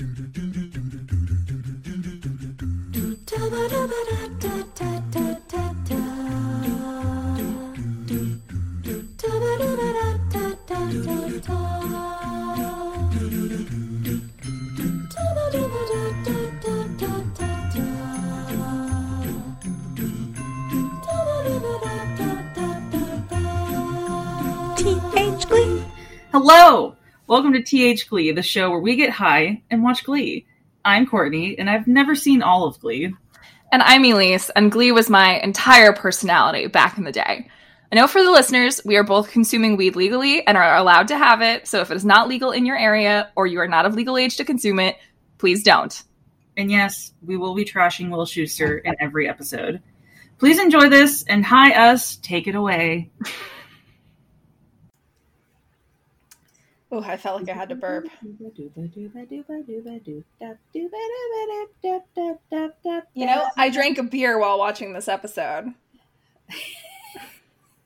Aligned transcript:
TH 0.00 0.39
Welcome 27.40 27.54
to 27.54 27.62
TH 27.62 28.10
Glee, 28.10 28.32
the 28.32 28.42
show 28.42 28.68
where 28.68 28.80
we 28.80 28.96
get 28.96 29.08
high 29.08 29.62
and 29.70 29.82
watch 29.82 30.04
Glee. 30.04 30.46
I'm 30.84 31.06
Courtney, 31.06 31.58
and 31.58 31.70
I've 31.70 31.86
never 31.86 32.14
seen 32.14 32.42
all 32.42 32.66
of 32.66 32.78
Glee. 32.80 33.14
And 33.72 33.82
I'm 33.82 34.04
Elise, 34.04 34.50
and 34.50 34.70
Glee 34.70 34.92
was 34.92 35.08
my 35.08 35.40
entire 35.40 35.94
personality 35.94 36.66
back 36.66 36.98
in 36.98 37.04
the 37.04 37.12
day. 37.12 37.48
I 37.90 37.96
know 37.96 38.06
for 38.08 38.22
the 38.22 38.30
listeners, 38.30 38.82
we 38.84 38.98
are 38.98 39.04
both 39.04 39.30
consuming 39.30 39.78
weed 39.78 39.96
legally 39.96 40.46
and 40.46 40.58
are 40.58 40.76
allowed 40.76 41.08
to 41.08 41.16
have 41.16 41.40
it, 41.40 41.66
so 41.66 41.80
if 41.80 41.90
it 41.90 41.96
is 41.96 42.04
not 42.04 42.28
legal 42.28 42.50
in 42.50 42.66
your 42.66 42.76
area 42.76 43.32
or 43.34 43.46
you 43.46 43.58
are 43.60 43.66
not 43.66 43.86
of 43.86 43.94
legal 43.94 44.18
age 44.18 44.36
to 44.36 44.44
consume 44.44 44.78
it, 44.78 44.98
please 45.38 45.62
don't. 45.62 46.02
And 46.58 46.70
yes, 46.70 47.14
we 47.24 47.38
will 47.38 47.54
be 47.54 47.64
trashing 47.64 48.10
Will 48.10 48.26
Schuester 48.26 48.82
in 48.84 48.96
every 49.00 49.30
episode. 49.30 49.80
Please 50.36 50.58
enjoy 50.58 50.90
this, 50.90 51.24
and 51.26 51.42
hi 51.42 51.72
us, 51.72 52.16
take 52.16 52.48
it 52.48 52.54
away. 52.54 53.10
Oh, 56.92 57.02
I 57.02 57.16
felt 57.16 57.40
like 57.40 57.48
I 57.48 57.52
had 57.58 57.68
to 57.68 57.76
burp. 57.76 58.06
You 63.14 63.26
know, 63.26 63.46
I 63.56 63.70
drank 63.72 63.98
a 63.98 64.02
beer 64.02 64.38
while 64.38 64.58
watching 64.58 64.92
this 64.92 65.06
episode. 65.08 65.72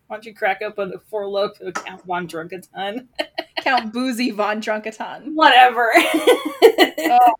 Why 0.06 0.17
don't 0.17 0.25
you 0.25 0.34
crack 0.34 0.61
up 0.62 0.79
a 0.79 0.98
four 1.11 1.27
loaf 1.27 1.59
to 1.59 1.73
count 1.73 2.06
one 2.06 2.27
drunk 2.27 2.53
a 2.53 2.61
ton? 2.61 3.09
Count 3.59 3.92
Boozy 3.95 4.31
Von 4.31 4.61
Drunkaton. 4.61 5.34
Whatever. 5.34 5.91
Oh. 7.07 7.34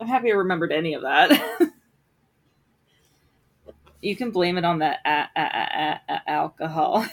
I'm 0.00 0.06
happy 0.08 0.30
I 0.32 0.34
remembered 0.34 0.72
any 0.72 0.94
of 0.94 1.02
that. 1.02 1.70
you 4.00 4.16
can 4.16 4.30
blame 4.30 4.56
it 4.58 4.64
on 4.64 4.78
the 4.78 4.96
a- 5.04 5.28
a- 5.36 5.40
a- 5.40 6.00
a- 6.08 6.30
alcohol. 6.30 7.06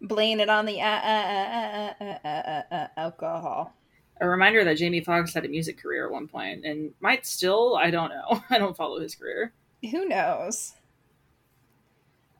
Blame 0.00 0.40
it 0.40 0.48
on 0.48 0.66
the 0.66 0.80
uh, 0.80 0.86
uh, 0.86 1.94
uh, 2.00 2.04
uh, 2.04 2.28
uh, 2.28 2.62
uh, 2.74 2.86
alcohol. 2.96 3.74
A 4.20 4.28
reminder 4.28 4.64
that 4.64 4.76
Jamie 4.76 5.00
Foxx 5.00 5.34
had 5.34 5.44
a 5.44 5.48
music 5.48 5.80
career 5.80 6.06
at 6.06 6.12
one 6.12 6.28
point 6.28 6.64
and 6.64 6.92
might 7.00 7.26
still. 7.26 7.76
I 7.76 7.90
don't 7.90 8.10
know. 8.10 8.42
I 8.50 8.58
don't 8.58 8.76
follow 8.76 9.00
his 9.00 9.14
career. 9.14 9.52
Who 9.90 10.06
knows? 10.06 10.74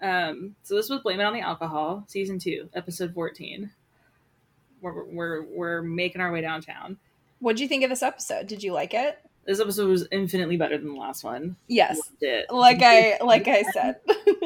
Um, 0.01 0.55
so 0.63 0.77
this 0.77 0.89
was 0.89 1.01
Blame 1.01 1.21
It 1.21 1.25
on 1.25 1.33
the 1.33 1.41
Alcohol, 1.41 2.05
season 2.07 2.39
two, 2.39 2.69
episode 2.75 3.15
14. 3.15 3.71
We're, 4.81 5.05
we're, 5.05 5.43
we're 5.43 5.83
making 5.83 6.21
our 6.21 6.31
way 6.31 6.41
downtown. 6.41 6.99
What'd 7.41 7.61
you 7.61 7.69
think 7.69 7.83
of 7.85 7.91
this 7.91 8.03
episode? 8.03 8.47
Did 8.47 8.63
you 8.63 8.73
like 8.73 8.95
it? 8.95 9.19
This 9.45 9.61
episode 9.61 9.89
was 9.89 10.07
infinitely 10.13 10.57
better 10.57 10.77
than 10.77 10.93
the 10.93 11.01
last 11.01 11.25
one. 11.25 11.57
Yes. 11.69 11.99
Like 12.51 12.83
I 12.83 13.19
like 13.23 13.49
I 13.49 13.63
said. 13.73 13.97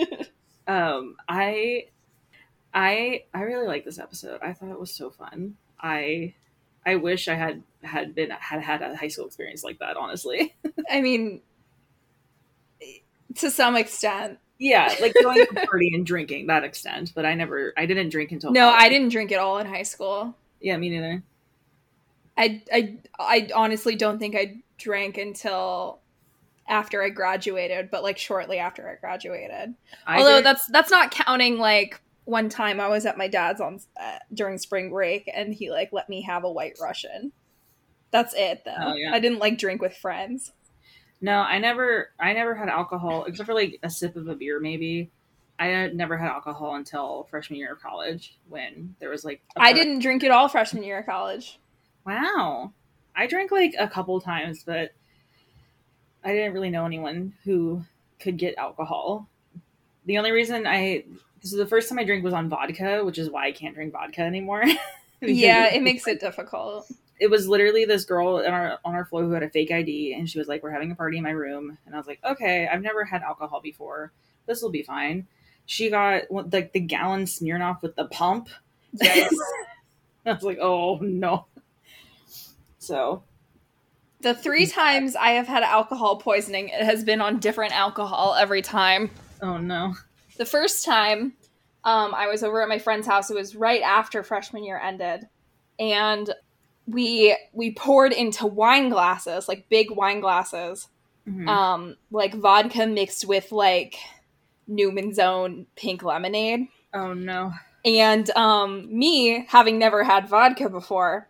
um, 0.66 1.16
I, 1.28 1.86
I, 2.74 3.24
I 3.34 3.42
really 3.42 3.66
like 3.66 3.84
this 3.84 3.98
episode. 3.98 4.40
I 4.42 4.52
thought 4.52 4.70
it 4.70 4.80
was 4.80 4.92
so 4.94 5.10
fun. 5.10 5.56
I, 5.80 6.34
I 6.86 6.96
wish 6.96 7.28
I 7.28 7.34
had 7.34 7.62
had 7.82 8.14
been 8.14 8.30
had 8.30 8.60
had 8.62 8.82
a 8.82 8.96
high 8.96 9.08
school 9.08 9.26
experience 9.26 9.62
like 9.64 9.78
that. 9.80 9.96
Honestly, 9.96 10.54
I 10.90 11.00
mean, 11.00 11.40
to 13.36 13.50
some 13.50 13.76
extent. 13.76 14.38
yeah, 14.58 14.94
like 15.00 15.14
going 15.20 15.46
to 15.46 15.62
a 15.62 15.66
party 15.66 15.90
and 15.94 16.04
drinking 16.06 16.46
that 16.48 16.64
extent. 16.64 17.12
But 17.14 17.24
I 17.26 17.34
never, 17.34 17.72
I 17.76 17.86
didn't 17.86 18.10
drink 18.10 18.32
until 18.32 18.52
No, 18.52 18.68
college. 18.68 18.82
I 18.82 18.88
didn't 18.88 19.08
drink 19.10 19.32
at 19.32 19.38
all 19.38 19.58
in 19.58 19.66
high 19.66 19.82
school. 19.82 20.34
Yeah, 20.60 20.76
me 20.76 20.90
neither. 20.90 21.22
I 22.36 22.62
I 22.72 22.96
I 23.18 23.48
honestly 23.54 23.94
don't 23.96 24.18
think 24.18 24.34
I 24.34 24.56
drank 24.78 25.18
until 25.18 25.98
after 26.68 27.02
I 27.02 27.10
graduated, 27.10 27.90
but 27.90 28.02
like 28.02 28.18
shortly 28.18 28.58
after 28.58 28.88
I 28.88 28.94
graduated. 28.94 29.74
I 30.06 30.18
Although 30.18 30.40
that's 30.40 30.66
that's 30.66 30.90
not 30.90 31.10
counting 31.10 31.58
like 31.58 32.00
one 32.24 32.48
time 32.48 32.80
I 32.80 32.88
was 32.88 33.06
at 33.06 33.18
my 33.18 33.28
dad's 33.28 33.60
on 33.60 33.80
uh, 34.00 34.18
during 34.32 34.58
spring 34.58 34.90
break 34.90 35.30
and 35.32 35.52
he 35.52 35.70
like 35.70 35.90
let 35.92 36.08
me 36.08 36.22
have 36.22 36.44
a 36.44 36.50
white 36.50 36.78
Russian. 36.80 37.32
That's 38.10 38.34
it 38.34 38.62
though. 38.64 38.74
Oh, 38.78 38.94
yeah. 38.94 39.12
I 39.12 39.18
didn't 39.18 39.38
like 39.38 39.58
drink 39.58 39.80
with 39.80 39.96
friends. 39.96 40.52
No, 41.20 41.38
I 41.40 41.58
never 41.58 42.10
I 42.18 42.32
never 42.32 42.54
had 42.54 42.68
alcohol 42.68 43.24
except 43.24 43.46
for 43.46 43.54
like 43.54 43.78
a 43.82 43.90
sip 43.90 44.16
of 44.16 44.28
a 44.28 44.34
beer 44.34 44.60
maybe. 44.60 45.10
I 45.58 45.66
had 45.66 45.94
never 45.94 46.16
had 46.16 46.28
alcohol 46.28 46.74
until 46.74 47.26
freshman 47.30 47.58
year 47.58 47.72
of 47.72 47.80
college 47.80 48.38
when 48.48 48.94
there 48.98 49.10
was 49.10 49.24
like 49.24 49.42
I 49.56 49.72
didn't 49.72 50.00
drink 50.00 50.24
at 50.24 50.30
all 50.30 50.48
freshman 50.48 50.82
year 50.82 51.00
of 51.00 51.06
college. 51.06 51.58
Wow. 52.04 52.72
I 53.14 53.26
drank 53.26 53.50
like 53.50 53.74
a 53.78 53.88
couple 53.88 54.20
times, 54.20 54.64
but 54.64 54.90
I 56.24 56.32
didn't 56.32 56.54
really 56.54 56.70
know 56.70 56.86
anyone 56.86 57.34
who 57.44 57.84
could 58.18 58.38
get 58.38 58.56
alcohol. 58.56 59.28
The 60.06 60.18
only 60.18 60.32
reason 60.32 60.66
I 60.66 61.04
so 61.42 61.56
the 61.56 61.66
first 61.66 61.88
time 61.88 61.98
I 61.98 62.04
drank 62.04 62.24
was 62.24 62.34
on 62.34 62.48
vodka, 62.48 63.04
which 63.04 63.18
is 63.18 63.30
why 63.30 63.46
I 63.46 63.52
can't 63.52 63.74
drink 63.74 63.92
vodka 63.92 64.22
anymore. 64.22 64.64
Yeah, 65.24 65.66
it 65.72 65.84
makes 65.84 66.08
it 66.08 66.18
difficult. 66.18 66.90
it 67.20 67.30
was 67.30 67.46
literally 67.46 67.84
this 67.84 68.04
girl 68.04 68.38
on 68.38 68.46
our 68.46 68.80
on 68.84 68.96
our 68.96 69.04
floor 69.04 69.22
who 69.22 69.30
had 69.30 69.44
a 69.44 69.48
fake 69.48 69.70
ID, 69.70 70.14
and 70.14 70.28
she 70.28 70.36
was 70.40 70.48
like, 70.48 70.64
"We're 70.64 70.72
having 70.72 70.90
a 70.90 70.96
party 70.96 71.16
in 71.18 71.22
my 71.22 71.30
room," 71.30 71.78
and 71.86 71.94
I 71.94 71.98
was 71.98 72.08
like, 72.08 72.18
"Okay, 72.24 72.66
I've 72.66 72.82
never 72.82 73.04
had 73.04 73.22
alcohol 73.22 73.60
before. 73.60 74.10
This 74.46 74.60
will 74.62 74.70
be 74.70 74.82
fine." 74.82 75.28
She 75.64 75.90
got 75.90 76.22
like 76.28 76.72
the 76.72 76.80
gallon 76.80 77.26
Smirnoff 77.26 77.82
with 77.82 77.94
the 77.94 78.06
pump. 78.06 78.48
Yes. 79.00 79.32
I 80.26 80.32
was 80.32 80.42
like, 80.42 80.58
"Oh 80.60 80.98
no!" 81.00 81.46
So 82.78 83.22
The 84.22 84.34
three 84.34 84.66
mm. 84.66 84.72
times 84.72 85.14
I 85.14 85.30
have 85.30 85.46
had 85.46 85.62
alcohol 85.62 86.16
poisoning, 86.16 86.68
it 86.70 86.82
has 86.84 87.04
been 87.04 87.20
on 87.20 87.38
different 87.38 87.74
alcohol 87.74 88.34
every 88.34 88.62
time. 88.62 89.12
oh 89.40 89.58
no, 89.58 89.94
The 90.42 90.46
first 90.46 90.84
time, 90.84 91.34
um, 91.84 92.12
I 92.16 92.26
was 92.26 92.42
over 92.42 92.62
at 92.62 92.68
my 92.68 92.80
friend's 92.80 93.06
house. 93.06 93.30
It 93.30 93.36
was 93.36 93.54
right 93.54 93.80
after 93.80 94.24
freshman 94.24 94.64
year 94.64 94.76
ended, 94.76 95.28
and 95.78 96.28
we 96.88 97.36
we 97.52 97.70
poured 97.74 98.12
into 98.12 98.48
wine 98.48 98.88
glasses, 98.88 99.46
like 99.46 99.68
big 99.68 99.92
wine 99.92 100.18
glasses, 100.18 100.88
Mhm. 101.28 101.46
um, 101.48 101.96
like 102.10 102.34
vodka 102.34 102.88
mixed 102.88 103.24
with 103.24 103.52
like 103.52 103.94
Newman's 104.66 105.20
Own 105.20 105.66
pink 105.76 106.02
lemonade. 106.02 106.66
oh 106.92 107.14
no, 107.14 107.52
And 107.84 108.28
um, 108.36 108.88
me, 108.98 109.46
having 109.48 109.78
never 109.78 110.02
had 110.02 110.26
vodka 110.26 110.68
before, 110.68 111.28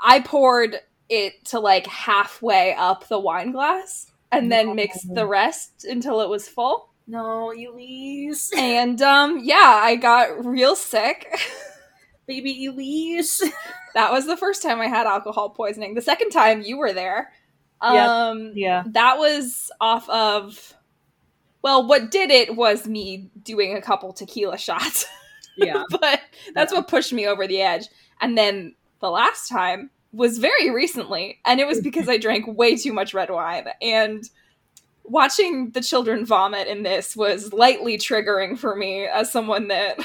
I 0.00 0.20
poured 0.20 0.80
it 1.10 1.44
to 1.50 1.60
like 1.60 1.86
halfway 1.86 2.72
up 2.72 3.08
the 3.08 3.18
wine 3.18 3.52
glass 3.52 4.10
and 4.32 4.50
then 4.50 4.74
mixed 4.74 5.14
the 5.14 5.26
rest 5.26 5.84
until 5.84 6.22
it 6.22 6.30
was 6.30 6.48
full. 6.48 6.88
No, 7.06 7.52
Elise, 7.52 8.50
And 8.56 9.00
um, 9.02 9.40
yeah, 9.42 9.80
I 9.82 9.96
got 9.96 10.44
real 10.44 10.76
sick. 10.76 11.26
baby 12.26 12.66
Elise. 12.66 13.42
that 13.94 14.10
was 14.10 14.26
the 14.26 14.36
first 14.36 14.62
time 14.62 14.80
I 14.80 14.86
had 14.86 15.06
alcohol 15.06 15.50
poisoning. 15.50 15.94
The 15.94 16.00
second 16.02 16.30
time 16.30 16.62
you 16.62 16.78
were 16.78 16.92
there. 16.92 17.32
Yep. 17.82 18.08
Um, 18.08 18.52
yeah, 18.54 18.84
that 18.86 19.18
was 19.18 19.70
off 19.80 20.08
of. 20.08 20.74
Well, 21.62 21.86
what 21.86 22.10
did 22.10 22.30
it 22.30 22.56
was 22.56 22.86
me 22.86 23.30
doing 23.42 23.76
a 23.76 23.82
couple 23.82 24.12
tequila 24.12 24.56
shots. 24.58 25.06
yeah. 25.56 25.82
but 25.90 26.20
that's 26.54 26.72
Yeah. 26.72 26.78
what 26.78 26.88
pushed 26.88 27.12
me 27.12 27.26
over 27.26 27.46
the 27.46 27.60
edge. 27.60 27.88
And 28.20 28.36
then 28.38 28.74
the 29.00 29.10
last 29.10 29.48
time 29.48 29.90
was 30.12 30.38
very 30.38 30.70
recently, 30.70 31.40
and 31.44 31.60
it 31.60 31.66
was 31.66 31.80
because 31.80 32.08
I 32.08 32.16
drank 32.18 32.46
way 32.46 32.76
too 32.76 32.92
much 32.92 33.12
red 33.12 33.28
wine. 33.30 33.66
And 33.82 34.24
watching 35.04 35.70
the 35.70 35.80
children 35.80 36.24
vomit 36.24 36.66
in 36.66 36.82
this 36.82 37.16
was 37.16 37.52
lightly 37.52 37.98
triggering 37.98 38.58
for 38.58 38.74
me 38.74 39.04
as 39.06 39.30
someone 39.30 39.68
that 39.68 39.98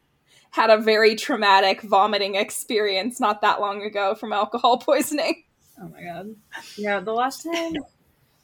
had 0.50 0.70
a 0.70 0.78
very 0.78 1.14
traumatic 1.14 1.82
vomiting 1.82 2.34
experience 2.34 3.20
not 3.20 3.42
that 3.42 3.60
long 3.60 3.82
ago 3.82 4.14
from 4.14 4.32
alcohol 4.32 4.78
poisoning. 4.84 5.44
Oh 5.80 5.88
my 5.88 6.02
god. 6.02 6.34
Yeah, 6.76 7.00
the 7.00 7.12
last 7.12 7.44
time 7.44 7.74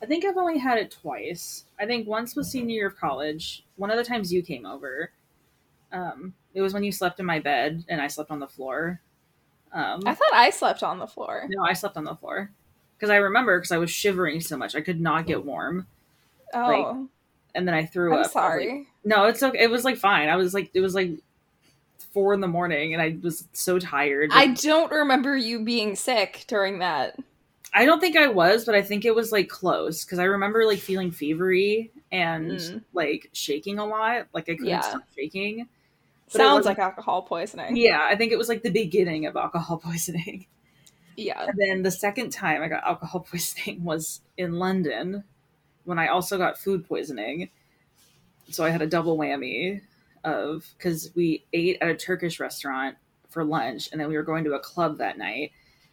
I 0.02 0.06
think 0.06 0.24
I've 0.24 0.36
only 0.36 0.58
had 0.58 0.78
it 0.78 0.90
twice. 0.90 1.64
I 1.80 1.86
think 1.86 2.06
once 2.06 2.36
was 2.36 2.50
senior 2.50 2.74
year 2.74 2.88
of 2.88 2.96
college. 2.98 3.64
One 3.76 3.90
of 3.90 3.96
the 3.96 4.04
times 4.04 4.32
you 4.32 4.42
came 4.42 4.66
over. 4.66 5.10
Um, 5.90 6.34
it 6.52 6.60
was 6.60 6.74
when 6.74 6.84
you 6.84 6.92
slept 6.92 7.20
in 7.20 7.26
my 7.26 7.40
bed 7.40 7.84
and 7.88 8.00
I 8.00 8.08
slept 8.08 8.30
on 8.30 8.40
the 8.40 8.46
floor. 8.46 9.00
Um, 9.72 10.02
I 10.06 10.14
thought 10.14 10.34
I 10.34 10.50
slept 10.50 10.82
on 10.82 10.98
the 10.98 11.06
floor. 11.06 11.46
no, 11.48 11.64
I 11.64 11.72
slept 11.72 11.96
on 11.96 12.04
the 12.04 12.14
floor 12.14 12.52
because 12.96 13.10
I 13.10 13.16
remember 13.16 13.58
because 13.58 13.72
I 13.72 13.78
was 13.78 13.90
shivering 13.90 14.40
so 14.40 14.56
much 14.56 14.74
I 14.74 14.80
could 14.80 15.00
not 15.00 15.26
get 15.26 15.44
warm, 15.44 15.86
Oh, 16.52 17.08
and 17.54 17.66
then 17.66 17.74
I 17.74 17.84
threw 17.86 18.14
I'm 18.14 18.24
up. 18.24 18.30
sorry. 18.30 18.86
No, 19.04 19.24
it's 19.26 19.42
okay. 19.42 19.58
It 19.62 19.70
was 19.70 19.84
like 19.84 19.96
fine. 19.96 20.28
I 20.28 20.36
was 20.36 20.54
like, 20.54 20.70
it 20.74 20.80
was 20.80 20.94
like 20.94 21.10
four 22.12 22.32
in 22.34 22.40
the 22.40 22.48
morning, 22.48 22.92
and 22.94 23.02
I 23.02 23.16
was 23.22 23.46
so 23.52 23.78
tired. 23.78 24.30
I 24.32 24.48
don't 24.48 24.90
remember 24.92 25.36
you 25.36 25.64
being 25.64 25.96
sick 25.96 26.44
during 26.46 26.78
that. 26.78 27.16
I 27.76 27.86
don't 27.86 27.98
think 27.98 28.16
I 28.16 28.28
was, 28.28 28.64
but 28.64 28.76
I 28.76 28.82
think 28.82 29.04
it 29.04 29.14
was 29.14 29.32
like 29.32 29.48
close 29.48 30.04
because 30.04 30.20
I 30.20 30.24
remember 30.24 30.64
like 30.64 30.78
feeling 30.78 31.10
fevery 31.10 31.90
and 32.12 32.52
Mm. 32.52 32.82
like 32.92 33.30
shaking 33.32 33.80
a 33.80 33.84
lot. 33.84 34.28
Like 34.32 34.44
I 34.44 34.52
couldn't 34.54 34.66
Yeah. 34.66 34.80
stop 34.80 35.02
shaking. 35.16 35.66
Sounds 36.28 36.66
like 36.66 36.78
alcohol 36.78 37.22
poisoning. 37.22 37.76
Yeah, 37.76 38.06
I 38.08 38.14
think 38.16 38.30
it 38.32 38.38
was 38.38 38.48
like 38.48 38.62
the 38.62 38.70
beginning 38.70 39.26
of 39.26 39.36
alcohol 39.36 39.78
poisoning. 39.84 40.46
Yeah. 41.16 41.46
And 41.46 41.54
then 41.56 41.82
the 41.82 41.90
second 41.90 42.30
time 42.30 42.62
I 42.62 42.68
got 42.68 42.84
alcohol 42.84 43.20
poisoning 43.30 43.84
was 43.84 44.20
in 44.36 44.54
London 44.54 45.24
when 45.84 45.98
I 45.98 46.08
also 46.08 46.38
got 46.38 46.58
food 46.58 46.86
poisoning. 46.86 47.50
So 48.50 48.64
I 48.64 48.70
had 48.70 48.82
a 48.82 48.86
double 48.86 49.16
whammy 49.16 49.80
of 50.24 50.66
because 50.76 51.10
we 51.14 51.44
ate 51.52 51.78
at 51.80 51.88
a 51.88 51.94
Turkish 51.94 52.40
restaurant 52.40 52.96
for 53.28 53.44
lunch 53.44 53.88
and 53.90 54.00
then 54.00 54.08
we 54.08 54.16
were 54.16 54.22
going 54.22 54.44
to 54.44 54.54
a 54.54 54.60
club 54.60 54.98
that 54.98 55.18
night, 55.18 55.52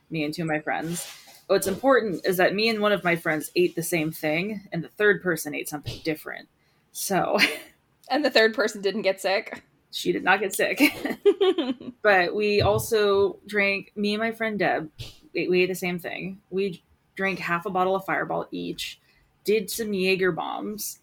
me 0.10 0.24
and 0.24 0.34
two 0.34 0.44
of 0.44 0.48
my 0.48 0.60
friends. 0.60 1.08
What's 1.48 1.68
important 1.68 2.26
is 2.26 2.38
that 2.38 2.56
me 2.56 2.70
and 2.70 2.80
one 2.80 2.94
of 2.94 3.04
my 3.04 3.16
friends 3.16 3.52
ate 3.56 3.76
the 3.76 3.84
same 3.84 4.12
thing 4.12 4.62
and 4.72 4.84
the 4.84 4.90
third 4.90 5.22
person 5.22 5.54
ate 5.54 5.68
something 5.68 6.00
different. 6.04 6.48
So 6.92 7.38
And 8.12 8.26
the 8.26 8.30
third 8.30 8.54
person 8.54 8.82
didn't 8.82 9.04
get 9.04 9.22
sick. 9.22 9.64
She 9.92 10.12
did 10.12 10.24
not 10.24 10.40
get 10.40 10.54
sick. 10.54 10.82
but 12.02 12.34
we 12.34 12.62
also 12.62 13.38
drank 13.46 13.92
me 13.96 14.14
and 14.14 14.22
my 14.22 14.32
friend 14.32 14.60
deb 14.60 14.90
we, 15.34 15.48
we 15.48 15.64
ate 15.64 15.68
the 15.68 15.76
same 15.76 16.00
thing 16.00 16.40
we 16.50 16.84
drank 17.16 17.40
half 17.40 17.66
a 17.66 17.70
bottle 17.70 17.96
of 17.96 18.06
fireball 18.06 18.48
each 18.52 19.00
did 19.44 19.70
some 19.70 19.94
jaeger 19.94 20.32
bombs 20.32 21.00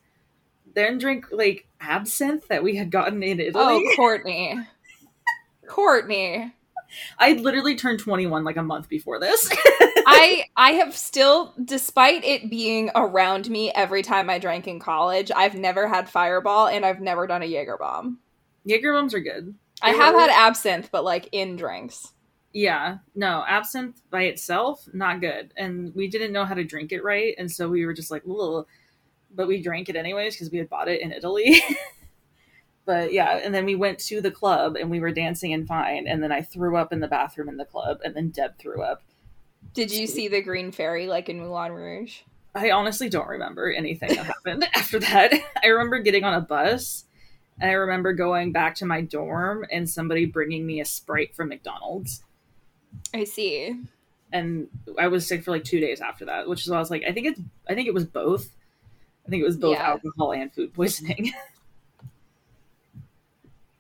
then 0.75 0.99
drank 0.99 1.26
like 1.31 1.67
absinthe 1.81 2.49
that 2.49 2.62
we 2.62 2.76
had 2.76 2.90
gotten 2.90 3.23
in 3.23 3.40
italy 3.40 3.55
oh, 3.62 3.93
Courtney. 3.96 4.58
Courtney. 5.69 6.52
i 7.19 7.32
literally 7.35 7.76
turned 7.76 8.00
21 8.00 8.44
like 8.44 8.56
a 8.56 8.62
month 8.62 8.88
before 8.88 9.20
this 9.20 9.50
I 10.11 10.44
I 10.56 10.70
have 10.73 10.96
still 10.96 11.52
despite 11.62 12.25
it 12.25 12.49
being 12.49 12.90
around 12.94 13.50
me 13.50 13.70
every 13.73 14.00
time 14.00 14.31
I 14.31 14.38
drank 14.38 14.67
in 14.67 14.79
college, 14.79 15.31
I've 15.31 15.55
never 15.55 15.87
had 15.87 16.08
fireball 16.08 16.67
and 16.67 16.87
I've 16.87 17.00
never 17.00 17.26
done 17.26 17.43
a 17.43 17.44
Jaeger 17.44 17.76
bomb. 17.76 18.19
Jaeger 18.69 18.93
bombs 18.93 19.15
are 19.15 19.20
good 19.20 19.55
I 19.81 19.91
have 19.91 20.15
were- 20.15 20.20
had 20.20 20.31
absinthe, 20.31 20.91
but 20.91 21.05
like 21.05 21.29
in 21.32 21.56
drinks. 21.56 22.12
yeah 22.53 22.99
no 23.15 23.44
absinthe 23.49 24.00
by 24.11 24.23
itself 24.25 24.87
not 24.93 25.20
good 25.20 25.53
and 25.56 25.94
we 25.94 26.09
didn't 26.09 26.32
know 26.32 26.44
how 26.44 26.55
to 26.55 26.65
drink 26.65 26.93
it 26.93 27.03
right 27.05 27.35
and 27.38 27.50
so 27.50 27.69
we 27.69 27.85
were 27.87 27.93
just 27.94 28.11
like 28.11 28.23
Ugh. 28.29 28.67
but 29.35 29.47
we 29.49 29.62
drank 29.62 29.88
it 29.88 29.97
anyways 29.97 30.35
because 30.35 30.50
we 30.50 30.59
had 30.59 30.69
bought 30.69 30.88
it 30.88 31.00
in 31.00 31.12
italy 31.12 31.61
but 32.85 33.12
yeah 33.12 33.37
and 33.37 33.55
then 33.55 33.65
we 33.67 33.75
went 33.75 33.99
to 33.99 34.20
the 34.20 34.31
club 34.31 34.76
and 34.76 34.91
we 34.91 34.99
were 35.00 35.12
dancing 35.12 35.53
and 35.53 35.67
fine 35.69 36.06
and 36.09 36.23
then 36.23 36.32
i 36.32 36.41
threw 36.43 36.76
up 36.76 36.93
in 36.93 37.00
the 37.00 37.09
bathroom 37.09 37.49
in 37.49 37.56
the 37.59 37.64
club 37.64 37.99
and 38.05 38.14
then 38.17 38.31
deb 38.31 38.59
threw 38.59 38.82
up 38.82 39.03
Did 39.75 39.91
you 39.93 40.06
see 40.06 40.29
the 40.29 40.41
green 40.43 40.73
fairy 40.73 41.06
like 41.06 41.29
in 41.29 41.38
Moulin 41.38 41.73
Rouge? 41.73 42.21
i 42.55 42.71
honestly 42.71 43.09
don't 43.11 43.29
remember 43.29 43.71
anything 43.71 44.09
that 44.17 44.25
happened 44.26 44.67
after 44.75 44.99
that 45.00 45.32
i 45.62 45.67
remember 45.69 45.99
getting 46.00 46.25
on 46.25 46.35
a 46.35 46.41
bus 46.41 47.05
and 47.61 47.71
i 47.71 47.75
remember 47.75 48.13
going 48.13 48.53
back 48.53 48.75
to 48.75 48.87
my 48.87 49.01
dorm 49.01 49.65
and 49.73 49.89
somebody 49.89 50.25
bringing 50.27 50.67
me 50.67 50.81
a 50.81 50.85
sprite 50.85 51.35
from 51.35 51.49
mcdonald's 51.49 52.23
I 53.15 53.25
see. 53.25 53.77
and 54.33 54.69
I 54.99 55.09
was 55.09 55.27
sick 55.27 55.45
for 55.45 55.51
like 55.51 55.65
two 55.65 55.79
days 55.79 56.01
after 56.01 56.25
that, 56.25 56.49
which 56.49 56.63
is 56.63 56.71
why 56.71 56.77
I 56.77 56.81
was 56.81 56.91
like, 56.91 57.03
I 57.07 57.13
think 57.13 57.27
it's, 57.27 57.41
I 57.69 57.75
think 57.75 57.87
it 57.87 57.93
was 57.95 58.05
both. 58.07 58.49
I 59.27 59.31
think 59.31 59.43
it 59.43 59.47
was 59.47 59.57
both 59.59 59.77
Yeah. 59.77 59.89
alcohol 59.91 60.33
and 60.33 60.51
food 60.53 60.73
poisoning. 60.73 61.33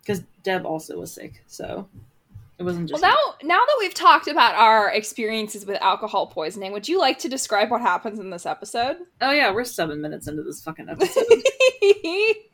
Because 0.02 0.22
Deb 0.42 0.64
also 0.64 0.98
was 0.98 1.12
sick, 1.12 1.42
so 1.46 1.86
it 2.58 2.62
wasn't 2.62 2.90
Well, 2.90 3.00
just. 3.00 3.02
now 3.02 3.46
now 3.56 3.58
that 3.66 3.76
we've 3.78 3.94
talked 3.94 4.26
about 4.28 4.54
our 4.54 4.90
experiences 4.90 5.66
with 5.66 5.80
alcohol 5.82 6.26
poisoning, 6.28 6.72
would 6.72 6.88
you 6.88 6.98
like 6.98 7.18
to 7.20 7.28
describe 7.28 7.70
what 7.70 7.80
happens 7.82 8.18
in 8.18 8.30
this 8.30 8.46
episode? 8.46 8.96
oh 9.20 9.30
yeah, 9.32 9.50
we're 9.52 9.64
seven 9.64 10.00
minutes 10.00 10.26
into 10.28 10.42
this 10.42 10.62
fucking 10.62 10.88
episode. 10.90 11.24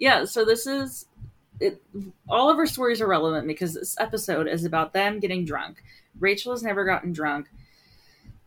yeah, 0.00 0.24
so 0.24 0.44
this 0.44 0.66
is 0.66 1.06
it. 1.60 1.80
All 2.28 2.50
of 2.50 2.56
her 2.56 2.66
stories 2.66 3.00
are 3.00 3.06
relevant 3.06 3.46
because 3.46 3.74
this 3.74 3.94
episode 4.00 4.48
is 4.48 4.64
about 4.64 4.94
them 4.94 5.20
getting 5.20 5.44
drunk. 5.44 5.82
Rachel 6.18 6.52
has 6.52 6.62
never 6.62 6.84
gotten 6.84 7.12
drunk, 7.12 7.46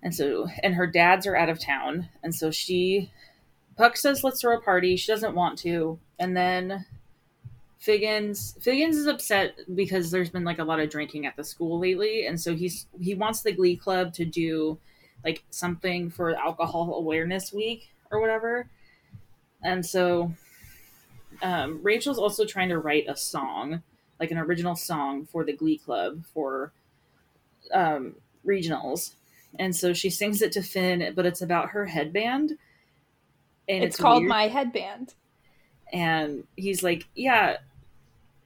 and 0.02 0.14
so 0.14 0.48
and 0.64 0.76
her 0.76 0.88
dads 0.88 1.26
are 1.28 1.36
out 1.36 1.50
of 1.50 1.60
town, 1.60 2.10
and 2.24 2.34
so 2.36 2.52
she 2.52 3.12
Puck 3.78 3.98
says 3.98 4.24
let's 4.24 4.42
throw 4.42 4.58
a 4.58 4.62
party. 4.62 4.98
She 4.98 5.12
doesn't 5.12 5.36
want 5.36 5.60
to, 5.60 6.00
and 6.20 6.36
then 6.36 6.86
Figgins 7.78 8.58
Figgins 8.60 8.98
is 8.98 9.06
upset 9.06 9.60
because 9.76 10.10
there's 10.10 10.32
been 10.32 10.44
like 10.44 10.60
a 10.60 10.64
lot 10.64 10.80
of 10.80 10.90
drinking 10.90 11.28
at 11.28 11.36
the 11.36 11.44
school 11.44 11.80
lately, 11.80 12.26
and 12.26 12.42
so 12.42 12.56
he's 12.56 12.88
he 13.00 13.14
wants 13.14 13.44
the 13.44 13.52
Glee 13.52 13.78
Club 13.78 14.12
to 14.16 14.26
do 14.26 14.80
like 15.24 15.44
something 15.52 16.10
for 16.10 16.36
Alcohol 16.36 16.96
Awareness 16.96 17.54
Week 17.54 17.90
or 18.10 18.20
whatever, 18.20 18.68
and 19.64 19.86
so 19.86 20.34
um, 21.44 21.82
Rachel's 21.84 22.18
also 22.18 22.46
trying 22.46 22.70
to 22.70 22.80
write 22.80 23.06
a 23.10 23.18
song, 23.18 23.84
like 24.20 24.32
an 24.32 24.38
original 24.38 24.76
song 24.76 25.26
for 25.26 25.44
the 25.44 25.52
Glee 25.52 25.78
Club 25.78 26.24
for 26.34 26.72
um, 27.74 28.16
regionals, 28.48 29.14
and 29.60 29.76
so 29.76 29.94
she 29.94 30.10
sings 30.10 30.42
it 30.42 30.54
to 30.54 30.64
Finn, 30.64 31.14
but 31.16 31.26
it's 31.26 31.42
about 31.42 31.72
her 31.72 31.86
headband, 31.86 32.58
and 33.68 33.84
it's, 33.84 33.98
called 33.98 34.22
weird. 34.22 34.30
My 34.30 34.48
Headband. 34.48 35.14
and 35.92 36.46
he's 36.56 36.82
like, 36.82 37.08
"Yeah, 37.14 37.58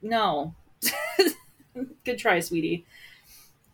no, 0.02 0.54
good 2.04 2.18
try, 2.18 2.40
sweetie." 2.40 2.84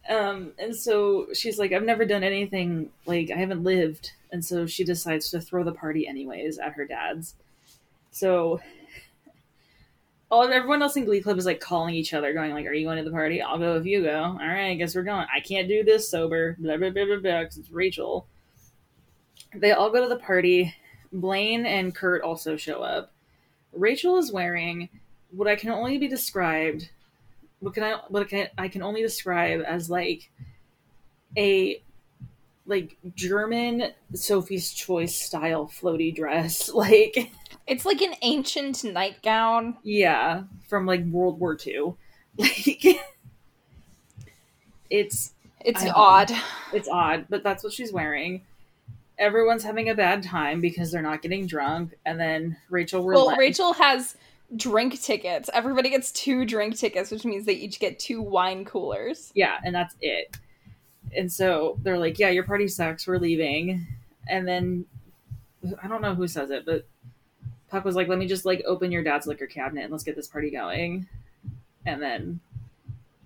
Um, 0.06 0.52
and 0.58 0.76
so 0.76 1.28
she's 1.32 1.58
like, 1.58 1.72
"I've 1.72 1.82
never 1.82 2.04
done 2.04 2.24
anything 2.24 2.90
like 3.06 3.30
I 3.30 3.38
haven't 3.38 3.64
lived," 3.64 4.12
and 4.30 4.44
so 4.44 4.66
she 4.66 4.84
decides 4.84 5.30
to 5.30 5.40
throw 5.40 5.64
the 5.64 5.72
party 5.72 6.06
anyways 6.06 6.58
at 6.58 6.74
her 6.74 6.84
dad's. 6.84 7.36
So 8.10 8.60
Oh, 10.34 10.38
all 10.38 10.52
everyone 10.52 10.82
else 10.82 10.96
in 10.96 11.04
Glee 11.04 11.22
Club 11.22 11.38
is 11.38 11.46
like 11.46 11.60
calling 11.60 11.94
each 11.94 12.12
other, 12.12 12.34
going 12.34 12.52
like, 12.52 12.66
"Are 12.66 12.72
you 12.72 12.84
going 12.84 12.98
to 12.98 13.04
the 13.04 13.12
party? 13.12 13.40
I'll 13.40 13.56
go 13.56 13.76
if 13.76 13.86
you 13.86 14.02
go. 14.02 14.20
All 14.20 14.34
right, 14.36 14.70
I 14.70 14.74
guess 14.74 14.96
we're 14.96 15.04
going. 15.04 15.28
I 15.32 15.38
can't 15.38 15.68
do 15.68 15.84
this 15.84 16.10
sober. 16.10 16.56
Blah 16.58 16.76
blah 16.76 16.90
blah 16.90 17.04
blah 17.04 17.20
blah. 17.20 17.40
Because 17.42 17.58
it's 17.58 17.70
Rachel." 17.70 18.26
They 19.54 19.70
all 19.70 19.90
go 19.90 20.02
to 20.02 20.08
the 20.08 20.20
party. 20.20 20.74
Blaine 21.12 21.66
and 21.66 21.94
Kurt 21.94 22.22
also 22.22 22.56
show 22.56 22.82
up. 22.82 23.12
Rachel 23.72 24.18
is 24.18 24.32
wearing 24.32 24.88
what 25.30 25.46
I 25.46 25.54
can 25.54 25.70
only 25.70 25.98
be 25.98 26.08
described. 26.08 26.90
What 27.60 27.74
can 27.74 27.84
I? 27.84 28.00
What 28.08 28.28
can 28.28 28.48
I 28.58 28.66
can 28.66 28.82
only 28.82 29.02
describe 29.02 29.62
as 29.64 29.88
like 29.88 30.32
a 31.38 31.80
like 32.66 32.96
German 33.14 33.92
Sophie's 34.14 34.72
Choice 34.72 35.14
style 35.14 35.66
floaty 35.66 36.14
dress. 36.14 36.68
Like 36.74 37.30
It's 37.66 37.84
like 37.86 38.00
an 38.02 38.14
ancient 38.22 38.84
nightgown. 38.84 39.76
yeah, 39.82 40.44
from 40.68 40.86
like 40.86 41.04
World 41.06 41.38
War 41.40 41.56
II. 41.66 41.94
Like 42.38 42.98
it's 44.90 45.32
It's 45.64 45.82
I 45.82 45.86
know. 45.86 45.92
odd. 45.94 46.30
it's 46.72 46.88
odd, 46.88 47.26
but 47.28 47.42
that's 47.42 47.62
what 47.64 47.72
she's 47.72 47.92
wearing. 47.92 48.42
Everyone's 49.18 49.62
having 49.62 49.88
a 49.88 49.94
bad 49.94 50.22
time 50.22 50.60
because 50.60 50.90
they're 50.90 51.00
not 51.02 51.22
getting 51.22 51.46
drunk, 51.46 51.94
and 52.04 52.18
then 52.18 52.56
Rachel 52.68 53.04
Well. 53.04 53.36
Rachel 53.36 53.72
has 53.74 54.16
drink 54.56 55.00
tickets. 55.00 55.48
Everybody 55.54 55.88
gets 55.90 56.10
two 56.12 56.44
drink 56.44 56.76
tickets, 56.76 57.10
which 57.10 57.24
means 57.24 57.46
they 57.46 57.52
each 57.54 57.78
get 57.78 57.98
two 57.98 58.20
wine 58.20 58.64
coolers. 58.64 59.30
Yeah, 59.34 59.58
and 59.64 59.74
that's 59.74 59.94
it. 60.00 60.36
And 61.16 61.30
so 61.30 61.78
they're 61.82 61.98
like, 61.98 62.18
"Yeah, 62.18 62.30
your 62.30 62.44
party 62.44 62.68
sucks. 62.68 63.06
We're 63.06 63.18
leaving." 63.18 63.86
And 64.28 64.46
then 64.46 64.86
I 65.82 65.88
don't 65.88 66.02
know 66.02 66.14
who 66.14 66.28
says 66.28 66.50
it, 66.50 66.64
but 66.66 66.86
Puck 67.68 67.84
was 67.84 67.96
like, 67.96 68.08
"Let 68.08 68.18
me 68.18 68.26
just 68.26 68.44
like 68.44 68.62
open 68.66 68.92
your 68.92 69.02
dad's 69.02 69.26
liquor 69.26 69.46
cabinet 69.46 69.84
and 69.84 69.92
let's 69.92 70.04
get 70.04 70.16
this 70.16 70.28
party 70.28 70.50
going." 70.50 71.08
And 71.86 72.00
then 72.00 72.40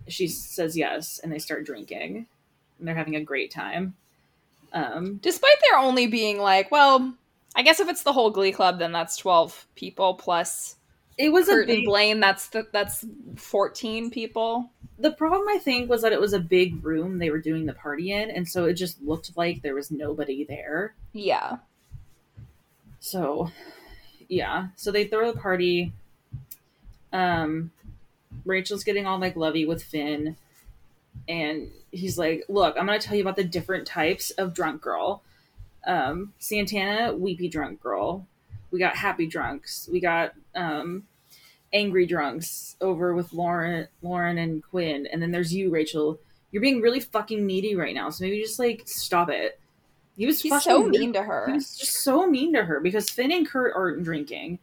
she 0.08 0.26
says 0.26 0.76
yes, 0.76 1.20
and 1.22 1.32
they 1.32 1.38
start 1.38 1.66
drinking, 1.66 2.26
and 2.78 2.88
they're 2.88 2.94
having 2.94 3.16
a 3.16 3.24
great 3.24 3.50
time. 3.50 3.94
Um, 4.72 5.16
Despite 5.22 5.56
there 5.62 5.78
only 5.78 6.06
being 6.06 6.38
like, 6.38 6.70
well, 6.70 7.14
I 7.54 7.62
guess 7.62 7.80
if 7.80 7.88
it's 7.88 8.02
the 8.02 8.12
whole 8.12 8.30
Glee 8.30 8.52
Club, 8.52 8.78
then 8.78 8.92
that's 8.92 9.16
twelve 9.16 9.66
people 9.74 10.14
plus 10.14 10.76
it 11.18 11.30
was 11.32 11.48
a 11.48 11.64
big 11.66 11.84
Blaine. 11.84 12.20
That's 12.20 12.48
the, 12.48 12.66
that's 12.72 13.04
fourteen 13.36 14.10
people. 14.10 14.70
the 14.98 15.10
problem 15.10 15.48
I 15.48 15.58
think 15.58 15.90
was 15.90 16.02
that 16.02 16.12
it 16.12 16.20
was 16.20 16.32
a 16.32 16.40
big 16.40 16.84
room 16.84 17.18
they 17.18 17.30
were 17.30 17.40
doing 17.40 17.66
the 17.66 17.72
party 17.74 18.12
in, 18.12 18.30
and 18.30 18.48
so 18.48 18.64
it 18.64 18.74
just 18.74 19.02
looked 19.02 19.36
like 19.36 19.62
there 19.62 19.74
was 19.74 19.90
nobody 19.90 20.44
there. 20.44 20.94
Yeah. 21.12 21.58
So, 23.00 23.50
yeah. 24.28 24.68
So 24.76 24.90
they 24.90 25.04
throw 25.06 25.32
the 25.32 25.38
party. 25.38 25.92
Um, 27.12 27.70
Rachel's 28.44 28.84
getting 28.84 29.06
all 29.06 29.18
like 29.18 29.36
lovey 29.36 29.66
with 29.66 29.82
Finn, 29.82 30.36
and 31.28 31.70
he's 31.90 32.18
like, 32.18 32.44
"Look, 32.48 32.76
I'm 32.78 32.86
gonna 32.86 32.98
tell 32.98 33.16
you 33.16 33.22
about 33.22 33.36
the 33.36 33.44
different 33.44 33.86
types 33.86 34.30
of 34.32 34.54
drunk 34.54 34.82
girl. 34.82 35.22
Um, 35.86 36.34
Santana, 36.38 37.14
weepy 37.14 37.48
drunk 37.48 37.80
girl. 37.82 38.26
We 38.70 38.78
got 38.78 38.96
happy 38.96 39.26
drunks. 39.26 39.88
We 39.90 40.00
got 40.00 40.34
um, 40.54 41.04
angry 41.72 42.06
drunks 42.06 42.76
over 42.80 43.14
with 43.14 43.32
Lauren, 43.32 43.88
Lauren 44.02 44.38
and 44.38 44.62
Quinn, 44.62 45.06
and 45.10 45.20
then 45.22 45.30
there's 45.30 45.54
you, 45.54 45.70
Rachel. 45.70 46.20
You're 46.50 46.62
being 46.62 46.80
really 46.80 47.00
fucking 47.00 47.44
needy 47.46 47.74
right 47.76 47.94
now, 47.94 48.08
so 48.10 48.24
maybe 48.24 48.40
just 48.40 48.58
like 48.58 48.82
stop 48.86 49.28
it. 49.28 49.60
He 50.16 50.26
was 50.26 50.40
He's 50.40 50.62
so 50.62 50.82
mean 50.88 51.12
to 51.12 51.22
her. 51.22 51.46
He 51.46 51.52
was 51.52 51.76
just 51.76 52.02
so 52.02 52.26
mean 52.26 52.54
to 52.54 52.64
her 52.64 52.80
because 52.80 53.08
Finn 53.08 53.30
and 53.30 53.46
Kurt 53.48 53.72
aren't 53.76 54.02
drinking 54.02 54.58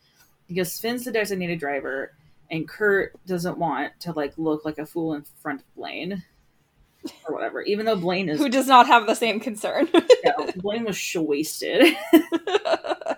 because 0.48 0.80
Finn's 0.80 1.06
the 1.06 1.12
designated 1.12 1.60
driver 1.60 2.12
and 2.52 2.68
Kurt 2.68 3.14
doesn't 3.26 3.58
want 3.58 3.94
to 4.02 4.12
like 4.12 4.34
look 4.38 4.66
like 4.66 4.78
a 4.80 4.86
fool 4.86 5.14
in 5.14 5.24
front 5.42 5.62
of 5.62 5.76
Blaine 5.76 6.24
or 7.28 7.36
whatever. 7.36 7.62
Even 7.62 7.86
though 7.86 7.96
Blaine 7.96 8.30
is 8.30 8.40
Who 8.40 8.50
does 8.50 8.68
not 8.68 8.88
have 8.88 9.08
the 9.08 9.16
same 9.16 9.40
concern. 9.40 9.88
yeah, 10.24 10.52
Blaine 10.58 10.84
was 10.86 10.98
sh- 10.98 11.16
wasted. 11.18 11.96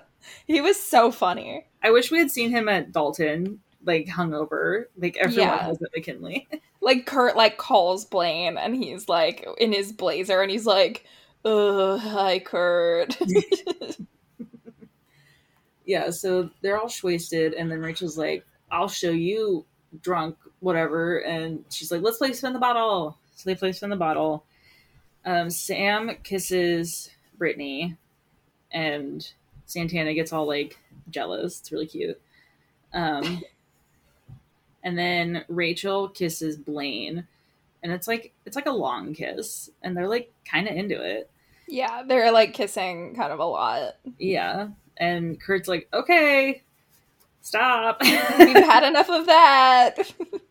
he 0.48 0.62
was 0.62 0.82
so 0.82 1.12
funny. 1.12 1.66
I 1.84 1.92
wish 1.92 2.12
we 2.12 2.20
had 2.20 2.32
seen 2.32 2.50
him 2.50 2.68
at 2.70 2.92
Dalton, 2.92 3.60
like 3.86 4.08
hungover, 4.08 4.86
like 4.98 5.18
everyone 5.18 5.48
Yeah. 5.50 5.68
was 5.68 5.82
at 5.82 5.90
McKinley. 5.96 6.48
Like 6.80 7.06
Kurt 7.06 7.36
like 7.36 7.58
calls 7.58 8.06
Blaine 8.06 8.58
and 8.58 8.74
he's 8.74 9.10
like 9.10 9.46
in 9.58 9.74
his 9.74 9.92
blazer 9.92 10.42
and 10.42 10.50
he's 10.50 10.66
like, 10.66 11.04
"Ugh, 11.44 12.00
hi 12.00 12.40
Kurt." 12.40 13.18
yeah, 15.86 16.12
so 16.12 16.50
they're 16.62 16.80
all 16.80 16.92
wasted, 17.04 17.54
and 17.54 17.72
then 17.72 17.82
Rachel's 17.82 18.18
like, 18.18 18.46
"I'll 18.72 18.88
show 18.88 19.10
you 19.10 19.66
drunk, 20.02 20.38
whatever," 20.60 21.18
and 21.20 21.66
she's 21.70 21.92
like, 21.92 22.04
"Let's 22.04 22.20
play 22.20 22.32
spin 22.32 22.54
the 22.54 22.60
bottle." 22.60 23.18
So 23.36 23.50
they 23.50 23.56
play 23.56 23.72
spin 23.72 23.90
the 23.90 23.96
bottle. 23.96 24.46
Um, 25.26 25.50
Sam 25.50 26.12
kisses 26.24 27.10
Brittany, 27.38 27.98
and 28.72 29.28
Santana 29.68 30.16
gets 30.16 30.34
all 30.34 30.48
like 30.48 30.80
jealous. 31.12 31.60
It's 31.60 31.72
really 31.72 31.86
cute. 31.86 32.20
Um, 32.94 33.44
and 34.84 34.98
then 34.98 35.46
Rachel 35.48 36.10
kisses 36.10 36.58
Blaine, 36.58 37.28
and 37.84 37.92
it's 37.92 38.08
like 38.08 38.34
it's 38.46 38.56
like 38.56 38.66
a 38.66 38.72
long 38.72 39.14
kiss, 39.14 39.70
and 39.84 39.96
they're 39.96 40.08
like 40.08 40.32
kind 40.50 40.68
of 40.68 40.76
into 40.76 41.00
it. 41.02 41.30
yeah, 41.68 42.04
they're 42.08 42.32
like 42.32 42.54
kissing 42.54 43.14
kind 43.16 43.32
of 43.32 43.40
a 43.40 43.46
lot. 43.46 43.96
Yeah. 44.18 44.70
And 44.96 45.40
Kurt's 45.40 45.68
like, 45.68 45.88
okay, 45.94 46.64
stop. 47.42 48.02
We've 48.02 48.12
had 48.56 48.84
enough 48.84 49.10
of 49.10 49.26
that. 49.28 49.96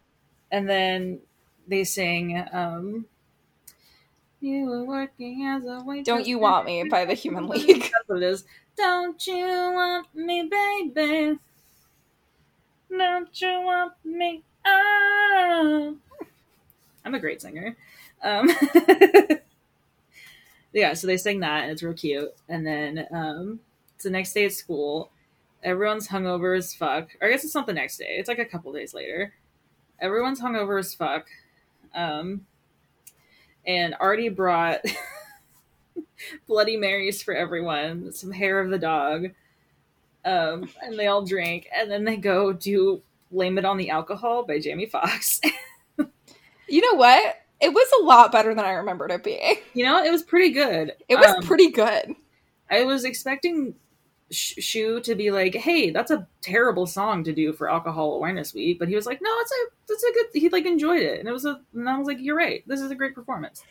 and 0.52 0.68
then 0.68 1.20
they 1.66 1.82
sing, 1.84 2.44
um, 2.52 3.06
You 4.46 4.64
were 4.66 4.84
working 4.84 5.44
as 5.44 5.64
a 5.64 5.82
waitress. 5.84 6.06
Don't 6.06 6.24
You 6.24 6.38
Want 6.38 6.66
Me 6.66 6.84
by 6.88 7.04
the 7.04 7.14
Human 7.14 7.48
League. 7.48 7.80
That's 7.80 8.10
it 8.10 8.22
is. 8.22 8.44
Don't 8.76 9.26
you 9.26 9.44
want 9.44 10.06
me, 10.14 10.48
baby? 10.94 11.36
Don't 12.96 13.40
you 13.40 13.60
want 13.62 13.94
me? 14.04 14.44
Oh. 14.64 15.96
I'm 17.04 17.14
a 17.16 17.18
great 17.18 17.42
singer. 17.42 17.76
Um, 18.22 18.48
yeah, 20.72 20.94
so 20.94 21.08
they 21.08 21.16
sing 21.16 21.40
that, 21.40 21.64
and 21.64 21.72
it's 21.72 21.82
real 21.82 21.92
cute. 21.92 22.32
And 22.48 22.64
then 22.64 23.04
um, 23.10 23.58
it's 23.96 24.04
the 24.04 24.10
next 24.10 24.32
day 24.32 24.44
at 24.44 24.52
school. 24.52 25.10
Everyone's 25.64 26.06
hungover 26.06 26.56
as 26.56 26.72
fuck. 26.72 27.08
Or 27.20 27.26
I 27.26 27.32
guess 27.32 27.42
it's 27.42 27.56
not 27.56 27.66
the 27.66 27.72
next 27.72 27.96
day. 27.98 28.14
It's 28.16 28.28
like 28.28 28.38
a 28.38 28.44
couple 28.44 28.72
days 28.72 28.94
later. 28.94 29.34
Everyone's 30.00 30.40
hungover 30.40 30.78
as 30.78 30.94
fuck. 30.94 31.26
Um, 31.92 32.46
and 33.66 33.94
Artie 34.00 34.28
brought 34.28 34.80
Bloody 36.46 36.76
Marys 36.76 37.22
for 37.22 37.34
everyone, 37.34 38.12
some 38.12 38.30
hair 38.30 38.60
of 38.60 38.70
the 38.70 38.78
dog. 38.78 39.26
Um, 40.24 40.68
and 40.82 40.98
they 40.98 41.06
all 41.06 41.24
drink, 41.24 41.68
and 41.74 41.90
then 41.90 42.04
they 42.04 42.16
go 42.16 42.52
do 42.52 43.00
Blame 43.30 43.58
It 43.58 43.64
on 43.64 43.76
the 43.76 43.90
Alcohol 43.90 44.44
by 44.44 44.58
Jamie 44.58 44.86
Foxx. 44.86 45.40
You 46.68 46.80
know 46.80 46.94
what? 46.98 47.36
It 47.60 47.68
was 47.72 47.88
a 48.00 48.04
lot 48.04 48.32
better 48.32 48.52
than 48.52 48.64
I 48.64 48.72
remembered 48.72 49.12
it 49.12 49.22
being. 49.22 49.58
you 49.72 49.84
know, 49.84 50.02
it 50.02 50.10
was 50.10 50.24
pretty 50.24 50.50
good. 50.50 50.94
It 51.08 51.14
was 51.14 51.28
Um, 51.28 51.42
pretty 51.44 51.70
good. 51.70 52.12
I 52.68 52.82
was 52.82 53.04
expecting 53.04 53.76
Schue 54.30 55.00
to 55.04 55.14
be 55.14 55.30
like, 55.30 55.54
"Hey, 55.54 55.90
that's 55.90 56.10
a 56.10 56.26
terrible 56.40 56.86
song 56.86 57.22
to 57.24 57.32
do 57.32 57.52
for 57.52 57.70
Alcohol 57.70 58.14
Awareness 58.14 58.52
Week," 58.54 58.78
but 58.78 58.88
he 58.88 58.96
was 58.96 59.06
like, 59.06 59.20
"No, 59.22 59.30
it's 59.38 59.52
a, 59.52 59.92
it's 59.92 60.02
a 60.02 60.12
good." 60.12 60.26
He 60.40 60.48
like 60.48 60.66
enjoyed 60.66 61.02
it, 61.02 61.20
and 61.20 61.28
it 61.28 61.32
was 61.32 61.44
a. 61.44 61.60
And 61.74 61.88
I 61.88 61.96
was 61.96 62.08
like, 62.08 62.18
"You're 62.20 62.36
right. 62.36 62.64
This 62.66 62.80
is 62.80 62.90
a 62.90 62.96
great 62.96 63.14
performance." 63.14 63.62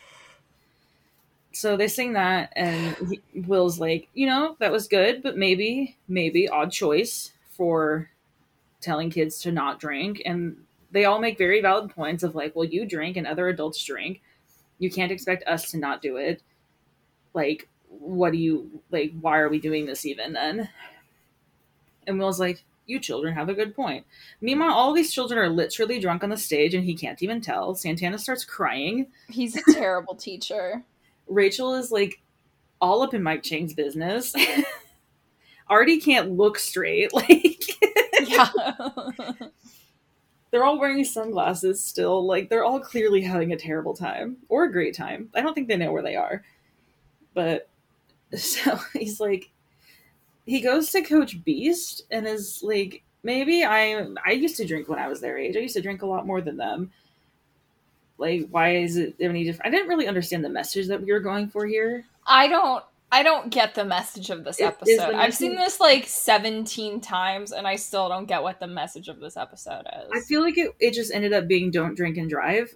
So 1.52 1.76
they 1.76 1.88
sing 1.88 2.14
that, 2.14 2.52
and 2.56 2.96
he, 3.08 3.20
Will's 3.46 3.78
like, 3.78 4.08
"You 4.14 4.26
know, 4.26 4.56
that 4.60 4.72
was 4.72 4.88
good, 4.88 5.22
but 5.22 5.36
maybe, 5.36 5.96
maybe 6.08 6.48
odd 6.48 6.72
choice 6.72 7.32
for 7.50 8.10
telling 8.80 9.10
kids 9.10 9.38
to 9.40 9.52
not 9.52 9.78
drink." 9.78 10.22
And 10.24 10.56
they 10.90 11.04
all 11.04 11.18
make 11.18 11.36
very 11.36 11.60
valid 11.60 11.90
points 11.90 12.22
of 12.22 12.34
like, 12.34 12.56
"Well, 12.56 12.64
you 12.64 12.86
drink, 12.86 13.18
and 13.18 13.26
other 13.26 13.48
adults 13.48 13.84
drink. 13.84 14.22
You 14.78 14.90
can't 14.90 15.12
expect 15.12 15.46
us 15.46 15.70
to 15.72 15.78
not 15.78 16.00
do 16.00 16.16
it." 16.16 16.42
Like, 17.34 17.68
what 17.88 18.32
do 18.32 18.38
you 18.38 18.82
like 18.90 19.12
why 19.20 19.38
are 19.38 19.48
we 19.48 19.58
doing 19.58 19.86
this 19.86 20.04
even 20.06 20.32
then? 20.32 20.68
And 22.06 22.18
will's 22.18 22.40
like 22.40 22.64
you 22.86 23.00
children 23.00 23.34
have 23.34 23.48
a 23.48 23.54
good 23.54 23.74
point. 23.74 24.06
Meanwhile 24.40 24.72
all 24.72 24.92
these 24.92 25.12
children 25.12 25.38
are 25.40 25.48
literally 25.48 25.98
drunk 25.98 26.22
on 26.22 26.30
the 26.30 26.36
stage 26.36 26.72
and 26.74 26.84
he 26.84 26.94
can't 26.94 27.20
even 27.22 27.40
tell. 27.40 27.74
Santana 27.74 28.18
starts 28.18 28.44
crying. 28.44 29.08
He's 29.28 29.56
a 29.56 29.62
terrible 29.72 30.14
teacher. 30.14 30.84
rachel 31.28 31.74
is 31.74 31.90
like 31.90 32.20
all 32.80 33.02
up 33.02 33.14
in 33.14 33.22
mike 33.22 33.42
chang's 33.42 33.74
business. 33.74 34.34
Artie 35.68 35.98
can't 36.00 36.30
look 36.32 36.58
straight 36.58 37.12
like 37.12 37.60
Yeah. 38.28 38.50
they're 40.50 40.64
all 40.64 40.78
wearing 40.78 41.04
sunglasses 41.04 41.82
still 41.82 42.24
like 42.24 42.48
they're 42.48 42.64
all 42.64 42.78
clearly 42.80 43.22
having 43.22 43.52
a 43.52 43.56
terrible 43.56 43.94
time 43.94 44.36
or 44.48 44.64
a 44.64 44.72
great 44.72 44.94
time. 44.94 45.28
I 45.34 45.40
don't 45.40 45.54
think 45.54 45.66
they 45.68 45.76
know 45.76 45.92
where 45.92 46.02
they 46.02 46.14
are. 46.16 46.44
But 47.34 47.68
so 48.34 48.78
he's 48.92 49.20
like 49.20 49.50
he 50.44 50.60
goes 50.60 50.90
to 50.90 51.02
coach 51.02 51.42
Beiste 51.44 52.02
and 52.10 52.26
is 52.26 52.60
like 52.62 53.02
maybe 53.22 53.64
i 53.64 54.06
i 54.24 54.30
used 54.32 54.56
to 54.56 54.64
drink 54.66 54.88
when 54.88 54.98
i 54.98 55.08
was 55.08 55.20
their 55.20 55.36
age 55.36 55.56
i 55.56 55.60
used 55.60 55.74
to 55.76 55.82
drink 55.82 56.02
a 56.02 56.06
lot 56.06 56.26
more 56.26 56.40
than 56.40 56.56
them 56.56 56.90
like 58.18 58.46
why 58.50 58.76
is 58.76 58.96
it 58.96 59.14
any 59.20 59.44
different 59.44 59.66
i 59.66 59.70
didn't 59.70 59.88
really 59.88 60.06
understand 60.06 60.44
the 60.44 60.48
message 60.48 60.86
that 60.86 61.02
we 61.02 61.12
were 61.12 61.20
going 61.20 61.48
for 61.48 61.66
here 61.66 62.04
I 62.26 62.48
don't 62.48 62.82
I 63.12 63.22
don't 63.22 63.50
get 63.50 63.76
the 63.76 63.84
message 63.84 64.30
of 64.30 64.42
this 64.42 64.56
Is- 64.56 64.62
is 64.62 64.98
episode. 64.98 65.12
the 65.12 65.16
I've 65.16 65.34
seen 65.34 65.54
this 65.54 65.78
like 65.78 66.06
17 66.06 67.00
times 67.00 67.52
and 67.52 67.64
I 67.64 67.76
still 67.76 68.08
don't 68.08 68.26
get 68.26 68.42
what 68.42 68.58
the 68.58 68.66
message 68.66 69.06
of 69.06 69.20
this 69.20 69.36
episode 69.36 69.86
is. 70.02 70.10
i 70.12 70.18
feel 70.20 70.40
like 70.40 70.58
it, 70.58 70.72
it 70.80 70.92
just 70.92 71.12
ended 71.14 71.32
up 71.32 71.46
being 71.46 71.70
don't 71.70 71.94
drink 71.94 72.16
and 72.16 72.28
drive 72.28 72.74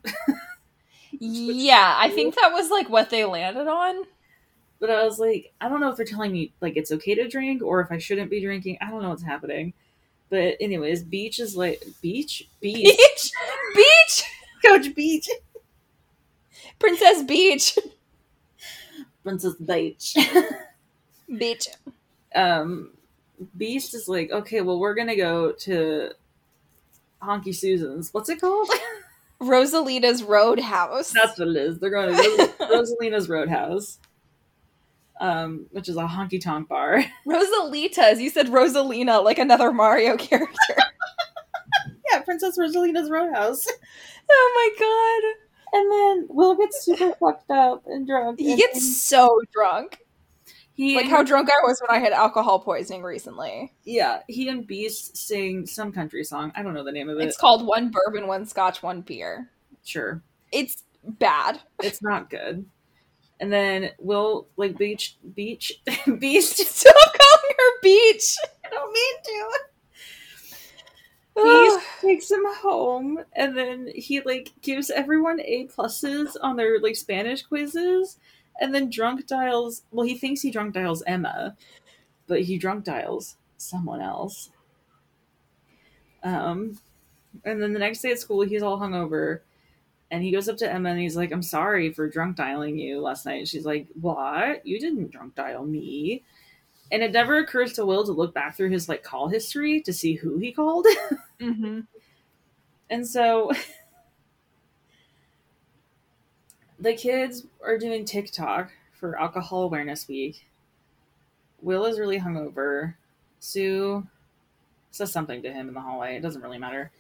yeah, 1.19 1.95
I 1.99 2.09
think 2.11 2.37
that 2.37 2.53
was 2.53 2.71
like 2.71 2.89
what 2.89 3.11
they 3.11 3.25
landed 3.25 3.67
on. 3.67 4.05
But 4.81 4.91
I 4.91 5.05
was 5.05 5.19
like, 5.19 5.53
I 5.61 5.69
don't 5.69 5.81
know 5.81 5.91
if 5.91 5.97
they're 5.97 6.07
telling 6.07 6.33
me 6.33 6.53
like 6.61 6.77
it's 6.77 6.91
okay 6.93 7.15
to 7.15 7.29
drink 7.29 7.63
or 7.63 7.81
if 7.81 7.93
I 7.93 7.99
shouldn't 7.99 8.31
be 8.31 8.41
drinking. 8.43 8.79
I 8.81 8.91
don't 8.91 9.03
know 9.03 9.11
what's 9.11 9.23
happening. 9.23 9.75
But 10.31 10.57
anyways, 10.61 11.03
Beach 11.03 11.39
is 11.39 11.57
like 11.57 11.85
Beach, 12.01 12.49
Beach, 12.61 12.85
Beach! 12.85 13.31
Beach! 13.75 14.25
Coach 14.65 14.95
Beach, 14.95 15.29
Princess 16.79 17.23
Beach! 17.25 17.79
Princess 19.23 19.55
Beach. 19.57 20.17
Beach. 21.39 21.69
um, 22.35 22.91
Beiste 23.59 23.95
is 23.95 24.09
like, 24.09 24.31
okay, 24.31 24.61
well, 24.61 24.79
we're 24.79 24.95
gonna 24.95 25.17
go 25.17 25.53
to 25.53 26.11
Honky 27.23 27.55
Susan's. 27.55 28.13
What's 28.15 28.29
it 28.29 28.41
called? 28.41 28.69
Rosalita's 29.41 30.23
Roadhouse. 30.23 31.13
That's 31.13 31.39
what 31.39 31.49
it 31.49 31.57
is. 31.57 31.79
They're 31.79 31.91
going 31.91 32.15
to 32.15 32.55
Ros- 32.61 32.91
Rosalina's 33.01 33.29
Roadhouse, 33.29 33.99
um, 35.21 35.67
which 35.71 35.89
is 35.89 35.97
a 35.97 36.01
honky 36.03 36.41
tonk 36.43 36.69
bar. 36.69 37.05
Rosalita's. 37.27 38.21
You 38.21 38.31
said 38.31 38.49
Rosalina 38.49 39.23
like 39.23 39.39
another 39.39 39.73
Mario 39.73 40.17
character. 40.19 40.75
yeah, 42.11 42.21
Princess 42.23 42.59
Rosalina's 42.59 43.11
Roadhouse. 43.11 43.65
oh 44.31 44.53
my 44.55 44.85
god. 44.85 45.47
And 45.73 45.93
then 45.93 46.27
Will 46.29 46.57
gets 46.57 46.85
super 46.85 47.15
fucked 47.21 47.51
up 47.51 47.85
and 47.87 48.07
drunk. 48.07 48.41
He 48.41 48.53
and- 48.53 48.59
gets 48.61 49.01
so 49.01 49.41
drunk. 49.53 49.99
he 50.75 50.97
Like 50.97 51.07
how 51.07 51.23
drunk 51.23 51.49
I 51.49 51.65
was 51.67 51.81
when 51.81 51.97
I 51.97 52.03
had 52.03 52.13
alcohol 52.13 52.59
poisoning 52.61 53.03
recently. 53.05 53.73
Yeah, 53.85 54.21
he 54.27 54.49
and 54.49 54.67
Beiste 54.67 55.17
sing 55.17 55.67
some 55.67 55.93
country 55.93 56.25
song. 56.25 56.51
I 56.57 56.63
don't 56.65 56.75
know 56.75 56.83
the 56.85 56.91
name 56.93 57.09
of 57.09 57.19
it. 57.21 57.25
It's 57.29 57.37
called 57.37 57.65
One 57.67 57.91
Bourbon, 57.93 58.27
One 58.27 58.47
Scotch, 58.47 58.83
One 58.83 59.03
Beer. 59.03 59.51
sure. 59.85 60.23
It's 60.53 60.83
bad. 61.05 61.61
It's 61.83 62.03
not 62.03 62.29
good. 62.31 62.67
And 63.41 63.53
then 63.53 63.91
Will 63.99 64.47
like 64.57 64.77
Beach 64.79 65.17
Beach 65.35 65.73
Beiste 65.87 66.65
Stop 66.65 66.95
calling 66.95 67.57
her 67.59 67.81
Beach. 67.83 68.37
I 68.65 68.69
don't 68.69 68.93
mean 68.93 69.15
to. 69.25 69.51
Beiste 71.37 72.01
takes 72.03 72.31
him 72.31 72.45
home 72.45 73.25
and 73.33 73.57
then 73.57 73.91
he 73.95 74.21
like 74.21 74.53
gives 74.61 74.91
everyone 74.91 75.41
A 75.41 75.67
pluses 75.69 76.37
on 76.43 76.57
their 76.57 76.79
like 76.81 76.97
Spanish 76.97 77.43
quizzes 77.43 78.19
and 78.61 78.75
then 78.75 78.91
drunk 78.91 79.27
dials 79.27 79.83
well 79.91 80.07
he 80.07 80.19
thinks 80.19 80.43
he 80.43 80.51
drunk 80.51 80.75
dials 80.75 81.03
Emma, 81.07 81.57
but 82.27 82.43
he 82.43 82.59
drunk 82.59 82.85
dials 82.85 83.37
someone 83.57 84.01
else. 84.01 84.51
Um, 86.23 86.79
and 87.45 87.63
then 87.63 87.73
the 87.73 87.79
next 87.79 88.01
day 88.01 88.13
at 88.13 88.19
school, 88.19 88.43
he's 88.43 88.63
all 88.63 88.79
hungover, 88.79 89.41
and 90.11 90.23
he 90.23 90.31
goes 90.31 90.49
up 90.49 90.57
to 90.59 90.71
Emma 90.71 90.91
and 90.91 91.01
he's 91.01 91.17
like, 91.17 91.33
"I'm 91.33 91.43
sorry 91.43 91.93
for 91.93 92.09
drunk 92.09 92.37
dialing 92.37 92.79
you 92.79 93.01
last 93.01 93.27
night." 93.27 93.39
And 93.39 93.49
she's 93.49 93.65
like, 93.65 93.89
"What? 94.01 94.67
You 94.67 94.79
didn't 94.81 95.11
drunk 95.11 95.35
dial 95.35 95.65
me." 95.65 96.23
And 96.93 97.03
it 97.03 97.13
never 97.13 97.39
occurs 97.39 97.73
to 97.75 97.87
Will 97.87 98.05
to 98.05 98.13
look 98.13 98.35
back 98.35 98.57
through 98.57 98.71
his 98.71 98.89
like 98.89 99.05
call 99.05 99.29
history 99.29 99.81
to 99.83 99.93
see 99.93 100.15
who 100.15 100.39
he 100.39 100.53
called. 100.53 100.87
Mm-hmm. 101.41 101.81
And 102.91 103.09
so 103.09 103.51
the 106.79 106.93
kids 106.93 107.47
are 107.65 107.79
doing 107.79 108.05
TikTok 108.05 108.71
for 108.93 109.19
Alcohol 109.19 109.63
Awareness 109.63 110.07
Week. 110.07 110.45
Will 111.63 111.87
is 111.87 111.99
really 111.99 112.21
hungover. 112.21 112.95
Sue 113.39 114.07
says 114.91 115.13
something 115.13 115.43
to 115.43 115.53
him 115.53 115.69
in 115.69 115.75
the 115.75 115.81
hallway. 115.81 116.17
It 116.17 116.21
doesn't 116.21 116.43
really 116.43 116.59
matter. 116.59 116.91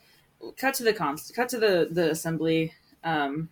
Cut 0.56 0.74
to 0.74 0.84
the 0.84 0.94
cons. 0.94 1.30
Cut 1.34 1.48
to 1.50 1.58
the 1.58 1.88
the 1.90 2.10
assembly. 2.10 2.72
Um, 3.04 3.48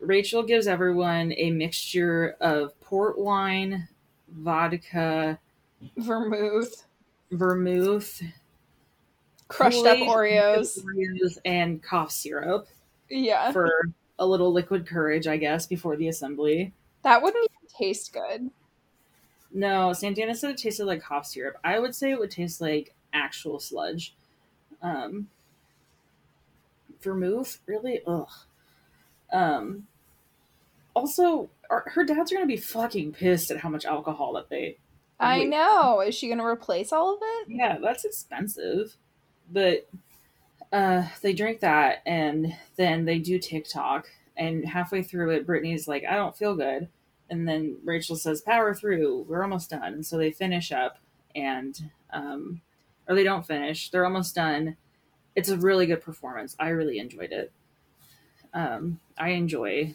Rachel 0.00 0.42
gives 0.42 0.66
everyone 0.66 1.32
a 1.36 1.50
mixture 1.50 2.36
of 2.40 2.78
port 2.80 3.18
wine, 3.18 3.88
vodka, 4.28 5.38
Vermouth, 5.96 6.84
vermouth, 7.30 8.22
crushed 9.48 9.84
up 9.86 9.98
Oreos. 9.98 10.78
Oreos, 10.82 11.38
and 11.44 11.82
cough 11.82 12.10
syrup 12.10 12.66
Yeah, 13.10 13.52
for 13.52 13.70
a 14.18 14.26
little 14.26 14.52
liquid 14.52 14.86
courage, 14.86 15.26
I 15.26 15.36
guess, 15.36 15.66
before 15.66 15.96
the 15.96 16.08
assembly. 16.08 16.72
that 17.02 17.22
wouldn't 17.22 17.48
taste 17.76 18.12
good. 18.12 18.50
No, 19.52 19.92
Santana 19.92 20.34
said 20.34 20.50
it 20.52 20.58
tasted 20.58 20.86
like 20.86 21.02
cough 21.02 21.26
syrup. 21.26 21.56
I 21.64 21.78
would 21.78 21.94
say 21.94 22.10
it 22.10 22.18
would 22.18 22.30
taste 22.30 22.60
like 22.60 22.94
actual 23.12 23.60
sludge. 23.60 24.14
Um, 24.82 25.28
vermouth, 27.06 27.58
really? 27.66 28.00
Ugh. 28.06 28.28
Um, 29.32 29.86
also, 30.94 31.50
our, 31.70 31.84
her 31.94 32.04
dads 32.04 32.30
are 32.30 32.34
gonna 32.34 32.46
be 32.46 32.56
fucking 32.56 33.12
pissed 33.12 33.50
at 33.50 33.58
how 33.58 33.68
much 33.68 33.84
alcohol 33.84 34.34
that 34.34 34.48
they. 34.50 34.78
I 35.18 35.40
Wait. 35.40 35.48
know. 35.48 36.00
Is 36.00 36.14
she 36.14 36.28
gonna 36.28 36.44
replace 36.44 36.92
all 36.92 37.14
of 37.14 37.20
it? 37.22 37.48
Yeah, 37.48 37.78
that's 37.80 38.04
expensive, 38.04 38.96
but 39.50 39.88
uh, 40.72 41.06
they 41.22 41.32
drink 41.32 41.60
that 41.60 42.02
and 42.06 42.54
then 42.76 43.04
they 43.04 43.18
do 43.18 43.38
TikTok. 43.38 44.08
And 44.36 44.66
halfway 44.66 45.02
through 45.02 45.30
it, 45.30 45.46
Brittany's 45.46 45.88
like, 45.88 46.04
"I 46.04 46.16
don't 46.16 46.36
feel 46.36 46.54
good," 46.54 46.88
and 47.30 47.48
then 47.48 47.78
Rachel 47.84 48.16
says, 48.16 48.42
"Power 48.42 48.74
through. 48.74 49.24
We're 49.28 49.42
almost 49.42 49.70
done." 49.70 49.94
And 49.94 50.04
so 50.04 50.18
they 50.18 50.30
finish 50.30 50.72
up, 50.72 50.98
and 51.34 51.90
um, 52.12 52.60
or 53.08 53.14
they 53.14 53.24
don't 53.24 53.46
finish. 53.46 53.90
They're 53.90 54.04
almost 54.04 54.34
done. 54.34 54.76
It's 55.36 55.48
a 55.50 55.56
really 55.56 55.86
good 55.86 56.00
performance. 56.02 56.56
I 56.58 56.70
really 56.70 56.98
enjoyed 56.98 57.30
it. 57.32 57.52
Um, 58.54 58.98
I 59.18 59.30
enjoy 59.30 59.94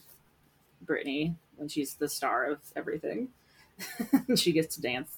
Brittany 0.84 1.36
when 1.58 1.68
she's 1.68 1.96
the 1.96 2.08
star 2.08 2.46
of 2.46 2.60
everything. 2.76 3.30
she 4.36 4.52
gets 4.52 4.76
to 4.76 4.82
dance. 4.82 5.18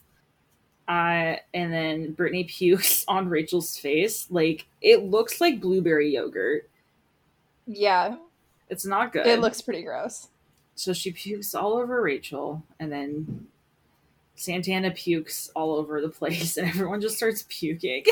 Uh, 0.87 1.35
and 1.53 1.71
then 1.73 2.11
Brittany 2.13 2.45
pukes 2.45 3.03
on 3.07 3.29
Rachel's 3.29 3.77
face. 3.77 4.27
Like 4.31 4.65
it 4.81 5.03
looks 5.03 5.39
like 5.41 5.61
blueberry 5.61 6.13
yogurt. 6.13 6.69
Yeah, 7.67 8.17
It's 8.69 8.85
not 8.85 9.13
good. 9.13 9.25
it 9.25 9.39
looks 9.39 9.61
pretty 9.61 9.83
gross. 9.83 10.27
so 10.75 10.91
she 10.91 11.11
pukes 11.11 11.53
all 11.55 11.73
over 11.77 12.01
Rachel, 12.01 12.61
and 12.79 12.91
then 12.91 13.47
Santana 14.35 14.91
pukes 14.91 15.49
all 15.55 15.75
over 15.75 16.01
the 16.01 16.09
place, 16.09 16.57
and 16.57 16.67
everyone 16.67 16.99
just 16.99 17.15
starts 17.15 17.45
puking. 17.47 18.03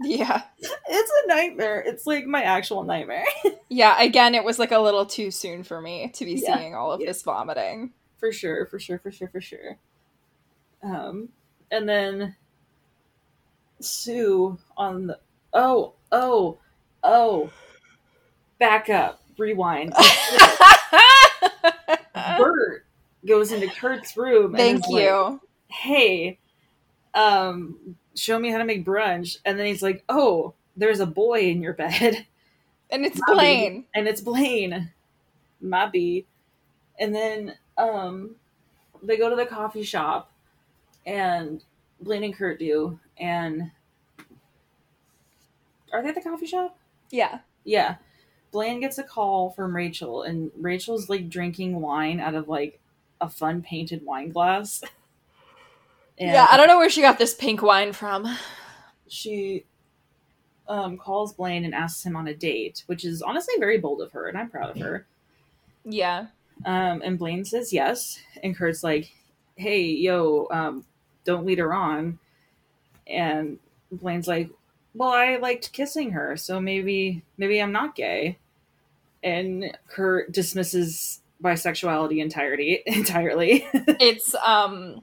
Yeah, 0.00 0.42
it's 0.58 1.10
a 1.24 1.28
nightmare. 1.28 1.80
It's 1.84 2.06
like 2.06 2.24
my 2.26 2.42
actual 2.42 2.84
nightmare. 2.84 3.24
yeah. 3.68 4.00
Again, 4.00 4.34
it 4.36 4.44
was 4.44 4.58
like 4.58 4.70
a 4.72 4.78
little 4.78 5.04
too 5.06 5.30
soon 5.30 5.64
for 5.64 5.80
me 5.80 6.10
to 6.14 6.24
be 6.24 6.34
Yeah. 6.34 6.56
seeing 6.56 6.74
all 6.74 6.92
of 6.92 7.00
Yeah. 7.00 7.08
this 7.08 7.22
vomiting. 7.22 7.92
for 8.18 8.32
sure, 8.32 8.66
for 8.66 8.78
sure, 8.78 8.98
for 8.98 9.10
sure, 9.10 9.28
for 9.28 9.40
sure. 9.40 9.78
Um, 10.82 11.28
and 11.70 11.88
then 11.88 12.36
Sue 13.80 14.58
on 14.76 15.06
the 15.08 15.18
oh 15.52 15.94
oh 16.12 16.58
oh, 17.02 17.50
back 18.58 18.88
up, 18.90 19.20
rewind. 19.36 19.92
Burt 22.38 22.84
goes 23.26 23.52
into 23.52 23.68
Kurt's 23.68 24.16
room. 24.16 24.46
and 24.54 24.56
Thank 24.56 24.84
is 24.86 24.90
like, 24.90 25.02
you. 25.02 25.40
hey, 25.68 26.38
um, 27.14 27.96
show 28.18 28.38
me 28.38 28.50
how 28.50 28.58
to 28.58 28.64
make 28.64 28.84
brunch. 28.84 29.38
And 29.44 29.58
then 29.58 29.66
he's 29.66 29.82
like, 29.82 30.04
oh, 30.08 30.54
there's 30.76 31.00
a 31.00 31.06
boy 31.06 31.42
in 31.42 31.62
your 31.62 31.74
bed. 31.74 32.26
And 32.90 33.04
it's 33.04 33.20
Bobby. 33.26 33.34
Blaine. 33.34 33.84
And 33.94 34.08
it's 34.08 34.22
Blaine. 34.22 34.92
Mabby. 35.62 36.24
And 36.98 37.14
then 37.14 37.54
um, 37.76 38.36
they 39.02 39.18
go 39.18 39.28
to 39.28 39.36
the 39.36 39.44
coffee 39.44 39.82
shop, 39.82 40.32
and 41.06 41.62
Blaine 42.00 42.24
and 42.24 42.34
Kurt 42.34 42.58
do. 42.58 42.98
And 43.18 43.70
are 45.92 46.02
they 46.02 46.08
at 46.08 46.14
the 46.14 46.22
coffee 46.22 46.46
shop? 46.46 46.78
Yeah. 47.10 47.40
Yeah. 47.64 47.96
Blaine 48.50 48.80
gets 48.80 48.98
a 48.98 49.02
call 49.02 49.50
from 49.50 49.76
Rachel, 49.76 50.22
and 50.22 50.50
Rachel's 50.56 51.08
like 51.08 51.28
drinking 51.28 51.80
wine 51.80 52.20
out 52.20 52.34
of 52.34 52.48
like 52.48 52.80
a 53.20 53.28
fun 53.28 53.62
painted 53.62 54.04
wine 54.04 54.30
glass. 54.30 54.82
And 56.18 56.32
Yeah, 56.32 56.46
I 56.50 56.56
don't 56.56 56.66
know 56.68 56.78
where 56.78 56.90
she 56.90 57.00
got 57.00 57.18
this 57.18 57.34
pink 57.34 57.62
wine 57.62 57.92
from. 57.92 58.26
she 59.08 59.64
um, 60.68 60.98
calls 60.98 61.32
Blaine 61.32 61.64
and 61.64 61.74
asks 61.74 62.04
him 62.04 62.16
on 62.16 62.28
a 62.28 62.34
date, 62.34 62.82
which 62.86 63.04
is 63.04 63.22
honestly 63.22 63.54
very 63.58 63.78
bold 63.78 64.00
of 64.02 64.12
her, 64.12 64.28
and 64.28 64.36
I'm 64.36 64.50
proud 64.50 64.70
of 64.70 64.82
her. 64.82 65.06
Yeah. 65.84 66.26
Um, 66.66 67.02
and 67.04 67.18
Blaine 67.18 67.44
says 67.44 67.72
yes, 67.72 68.18
and 68.42 68.56
Kurt's 68.56 68.82
like, 68.82 69.10
"Hey, 69.56 69.82
yo, 69.84 70.48
um, 70.50 70.84
don't 71.24 71.46
lead 71.46 71.58
her 71.58 71.72
on." 71.72 72.18
And 73.06 73.58
Blaine's 73.92 74.26
like, 74.28 74.50
"Well, 74.92 75.10
I 75.10 75.36
liked 75.36 75.72
kissing 75.72 76.10
her, 76.10 76.36
so 76.36 76.60
maybe 76.60 77.22
maybe 77.38 77.62
I'm 77.62 77.72
not 77.72 77.94
gay." 77.94 78.38
And 79.22 79.76
Kurt 79.88 80.32
dismisses 80.32 81.20
bisexuality 81.42 82.18
entirety 82.20 82.82
entirely. 82.86 83.66
It's 83.72 84.34
um 84.34 85.02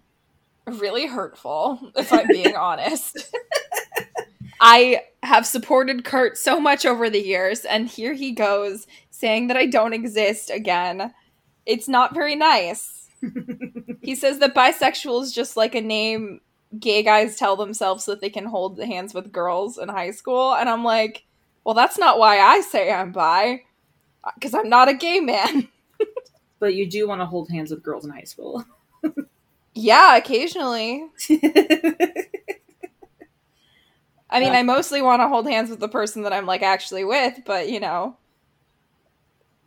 really 0.66 1.08
hurtful, 1.08 1.80
if 1.96 2.12
I'm 2.12 2.28
being 2.28 2.56
honest. 2.56 3.34
I 4.60 5.04
have 5.24 5.46
supported 5.46 6.06
Kurt 6.06 6.38
so 6.38 6.60
much 6.60 6.86
over 6.86 7.10
the 7.10 7.22
years, 7.22 7.66
and 7.66 7.88
here 7.88 8.14
he 8.14 8.32
goes 8.32 8.88
saying 9.12 9.48
that 9.48 9.58
I 9.58 9.66
don't 9.66 9.94
exist 9.94 10.50
again. 10.50 11.14
It's 11.66 11.88
not 11.88 12.14
very 12.14 12.36
nice. 12.36 13.10
he 14.02 14.16
says 14.16 14.40
that 14.40 14.56
bisexual 14.56 15.24
is 15.24 15.34
just 15.34 15.58
like 15.58 15.76
a 15.76 15.82
name 15.82 16.42
gay 16.80 17.04
guys 17.04 17.38
tell 17.38 17.56
themselves 17.56 18.04
so 18.04 18.12
that 18.12 18.22
they 18.22 18.30
can 18.30 18.46
hold 18.46 18.80
hands 18.80 19.14
with 19.14 19.32
girls 19.32 19.78
in 19.78 19.90
high 19.90 20.12
school. 20.12 20.54
And 20.54 20.70
I'm 20.70 20.84
like, 20.84 21.26
well, 21.64 21.76
that's 21.76 21.98
not 21.98 22.20
why 22.20 22.40
I 22.40 22.62
say 22.62 22.92
I'm 22.92 23.12
bi, 23.12 23.62
because 24.36 24.54
I'm 24.54 24.70
not 24.70 24.90
a 24.90 24.94
gay 24.94 25.20
man. 25.20 25.70
but 26.60 26.76
you 26.76 26.90
do 26.90 27.08
want 27.08 27.22
to 27.22 27.26
hold 27.26 27.50
hands 27.50 27.72
with 27.72 27.84
girls 27.84 28.06
in 28.06 28.12
high 28.12 28.24
school. 28.24 28.64
Yeah, 29.76 30.18
occasionally. 30.18 31.06
I 34.30 34.40
mean, 34.40 34.54
Yeah. 34.54 34.60
I 34.60 34.64
mostly 34.64 35.02
want 35.02 35.22
to 35.22 35.28
hold 35.28 35.48
hands 35.48 35.70
with 35.70 35.80
the 35.80 35.88
person 35.88 36.24
that 36.24 36.34
I'm 36.34 36.46
like 36.46 36.64
actually 36.64 37.04
with, 37.04 37.42
but 37.46 37.70
you 37.70 37.80
know, 37.80 38.18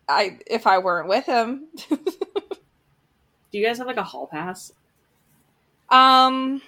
I 0.09 0.39
if 0.47 0.67
I 0.67 0.79
weren't 0.79 1.09
with 1.09 1.27
him, 1.27 1.69
do 1.89 1.99
you 3.53 3.65
guys 3.65 3.79
have 3.79 3.87
like 3.87 3.97
a 3.97 4.03
hall 4.03 4.27
pass? 4.27 4.73
um, 5.91 6.61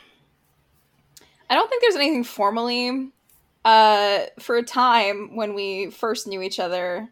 I 1.50 1.55
don't 1.55 1.68
think 1.68 1.83
there's 1.83 1.96
anything 1.96 2.24
formally. 2.24 3.11
Uh, 3.64 4.20
for 4.38 4.57
a 4.57 4.62
time 4.62 5.37
when 5.37 5.53
we 5.55 5.90
first 5.90 6.26
knew 6.26 6.40
each 6.40 6.59
other, 6.59 7.09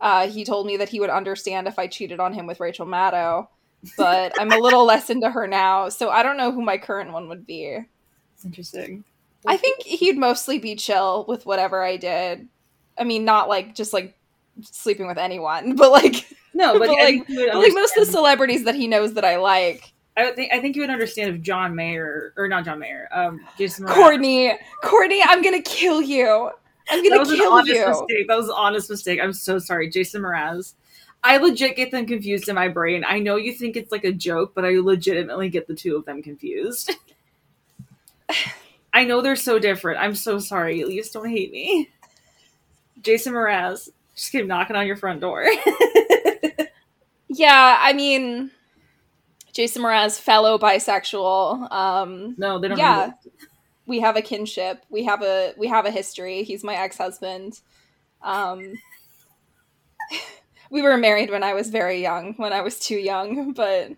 uh, 0.00 0.28
he 0.28 0.44
told 0.44 0.66
me 0.66 0.78
that 0.78 0.88
he 0.88 1.00
would 1.00 1.10
understand 1.10 1.66
if 1.68 1.78
I 1.78 1.86
cheated 1.86 2.20
on 2.20 2.32
him 2.32 2.46
with 2.46 2.60
Rachel 2.60 2.86
Maddow, 2.86 3.48
but 3.96 4.32
I'm 4.40 4.52
a 4.52 4.58
little 4.58 4.84
less 4.84 5.10
into 5.10 5.30
her 5.30 5.46
now, 5.46 5.88
so 5.88 6.10
I 6.10 6.22
don't 6.22 6.36
know 6.36 6.52
who 6.52 6.62
my 6.62 6.78
current 6.78 7.12
one 7.12 7.28
would 7.28 7.46
be. 7.46 7.78
It's 8.34 8.44
interesting. 8.44 9.04
I 9.46 9.56
think 9.56 9.82
he'd 9.82 10.16
mostly 10.16 10.58
be 10.58 10.76
chill 10.76 11.24
with 11.26 11.46
whatever 11.46 11.82
I 11.82 11.96
did. 11.96 12.48
I 12.98 13.04
mean, 13.04 13.24
not 13.24 13.48
like 13.48 13.74
just 13.74 13.92
like 13.92 14.16
sleeping 14.62 15.06
with 15.06 15.18
anyone, 15.18 15.74
but 15.76 15.90
like, 15.90 16.26
no, 16.54 16.78
but, 16.78 16.86
but, 16.86 16.88
like- 16.90 16.98
think 16.98 17.28
you 17.28 17.40
would 17.40 17.52
but, 17.52 17.58
like 17.58 17.74
most 17.74 17.96
of 17.96 18.06
the 18.06 18.12
celebrities 18.12 18.64
that 18.64 18.74
he 18.74 18.86
knows 18.86 19.14
that 19.14 19.24
I 19.24 19.36
like. 19.36 19.92
I 20.16 20.30
think 20.32 20.52
I 20.52 20.60
think 20.60 20.76
you 20.76 20.82
would 20.82 20.90
understand 20.90 21.34
if 21.34 21.40
John 21.40 21.74
Mayer 21.74 22.34
or 22.36 22.46
not 22.46 22.66
John 22.66 22.78
Mayer, 22.78 23.08
um, 23.12 23.40
Jason 23.56 23.86
Mraz- 23.86 23.94
Courtney, 23.94 24.52
Courtney, 24.82 25.22
I'm 25.24 25.40
gonna 25.40 25.62
kill 25.62 26.02
you. 26.02 26.50
I'm 26.90 27.02
gonna 27.02 27.18
was 27.18 27.30
an 27.30 27.36
kill 27.36 27.52
honest 27.52 27.72
you. 27.72 27.88
mistake. 27.88 28.28
That 28.28 28.36
was 28.36 28.48
an 28.48 28.54
honest 28.56 28.90
mistake. 28.90 29.20
I'm 29.22 29.32
so 29.32 29.58
sorry, 29.58 29.88
Jason 29.88 30.20
Mraz. 30.20 30.74
I 31.24 31.36
legit 31.36 31.76
get 31.76 31.90
them 31.90 32.06
confused 32.06 32.48
in 32.48 32.54
my 32.54 32.68
brain. 32.68 33.04
I 33.06 33.20
know 33.20 33.36
you 33.36 33.52
think 33.52 33.76
it's 33.76 33.92
like 33.92 34.04
a 34.04 34.12
joke, 34.12 34.52
but 34.54 34.64
I 34.64 34.70
legitimately 34.78 35.50
get 35.50 35.68
the 35.68 35.74
two 35.74 35.96
of 35.96 36.04
them 36.04 36.22
confused. 36.22 36.96
I 38.92 39.04
know 39.04 39.20
they're 39.22 39.36
so 39.36 39.58
different. 39.58 40.00
I'm 40.00 40.14
so 40.14 40.38
sorry. 40.38 40.80
At 40.80 40.88
least 40.88 41.12
don't 41.12 41.28
hate 41.28 41.52
me. 41.52 41.90
Jason 43.02 43.32
Mraz 43.32 43.88
just 44.14 44.32
keep 44.32 44.46
knocking 44.46 44.76
on 44.76 44.86
your 44.86 44.96
front 44.96 45.20
door. 45.20 45.46
yeah, 47.28 47.78
I 47.80 47.92
mean, 47.92 48.50
Jason 49.52 49.82
Mraz, 49.82 50.20
fellow 50.20 50.58
bisexual. 50.58 51.70
Um, 51.72 52.34
no, 52.36 52.58
they 52.58 52.68
don't. 52.68 52.78
Yeah, 52.78 53.12
we 53.86 54.00
have 54.00 54.16
a 54.16 54.22
kinship. 54.22 54.84
We 54.90 55.04
have 55.04 55.22
a 55.22 55.54
we 55.56 55.68
have 55.68 55.86
a 55.86 55.90
history. 55.90 56.42
He's 56.42 56.62
my 56.62 56.74
ex 56.74 56.98
husband. 56.98 57.60
Um, 58.22 58.74
we 60.72 60.80
were 60.80 60.96
married 60.96 61.30
when 61.30 61.42
I 61.42 61.52
was 61.52 61.68
very 61.68 62.00
young, 62.00 62.32
when 62.38 62.52
I 62.54 62.62
was 62.62 62.78
too 62.78 62.96
young, 62.96 63.52
but 63.56 63.92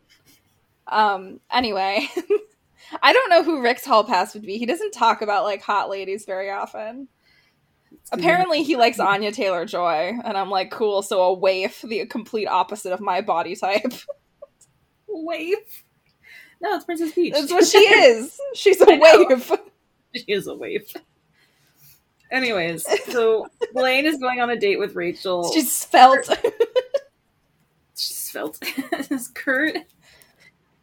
um, 0.89 1.41
anyway. 1.51 2.07
I 3.03 3.13
don't 3.15 3.31
know 3.31 3.43
who 3.43 3.63
Rick's 3.63 3.85
hall 3.85 4.05
pass 4.05 4.35
would 4.35 4.43
be. 4.43 4.59
He 4.59 4.67
doesn't 4.67 4.93
talk 4.93 5.23
about 5.23 5.45
like 5.45 5.63
hot 5.63 5.89
ladies 5.89 6.27
very 6.27 6.51
often. 6.51 7.09
Apparently, 8.13 8.63
he 8.63 8.77
likes 8.77 9.01
Anya 9.01 9.33
Taylor 9.33 9.65
Joy, 9.65 10.13
and 10.23 10.37
I'm 10.37 10.51
like, 10.51 10.71
cool. 10.71 11.03
So 11.03 11.23
a 11.23 11.33
waif, 11.33 11.81
the 11.83 12.05
complete 12.07 12.47
opposite 12.47 12.93
of 12.93 13.01
my 13.01 13.21
body 13.21 13.57
type. 13.57 13.95
waif? 15.09 15.85
No, 16.61 16.77
it's 16.77 16.85
Princess 16.85 17.13
Peach. 17.13 17.33
That's 17.33 17.51
what 17.51 17.67
she 17.67 17.79
is. 17.79 18.39
She's 18.55 18.81
a 18.81 18.97
waif. 18.97 19.51
She 20.15 20.25
is 20.29 20.47
a 20.47 20.55
waif. 20.55 20.93
Anyways, 22.31 22.87
so 23.13 23.47
Blaine 23.73 24.07
is 24.07 24.19
going 24.19 24.41
on 24.41 24.51
a 24.51 24.57
date 24.57 24.79
with 24.79 24.95
Rachel. 24.95 25.53
She's 25.53 25.85
felt. 25.85 26.29
She's 27.97 28.31
felt. 28.31 28.61
Kurt 29.35 29.77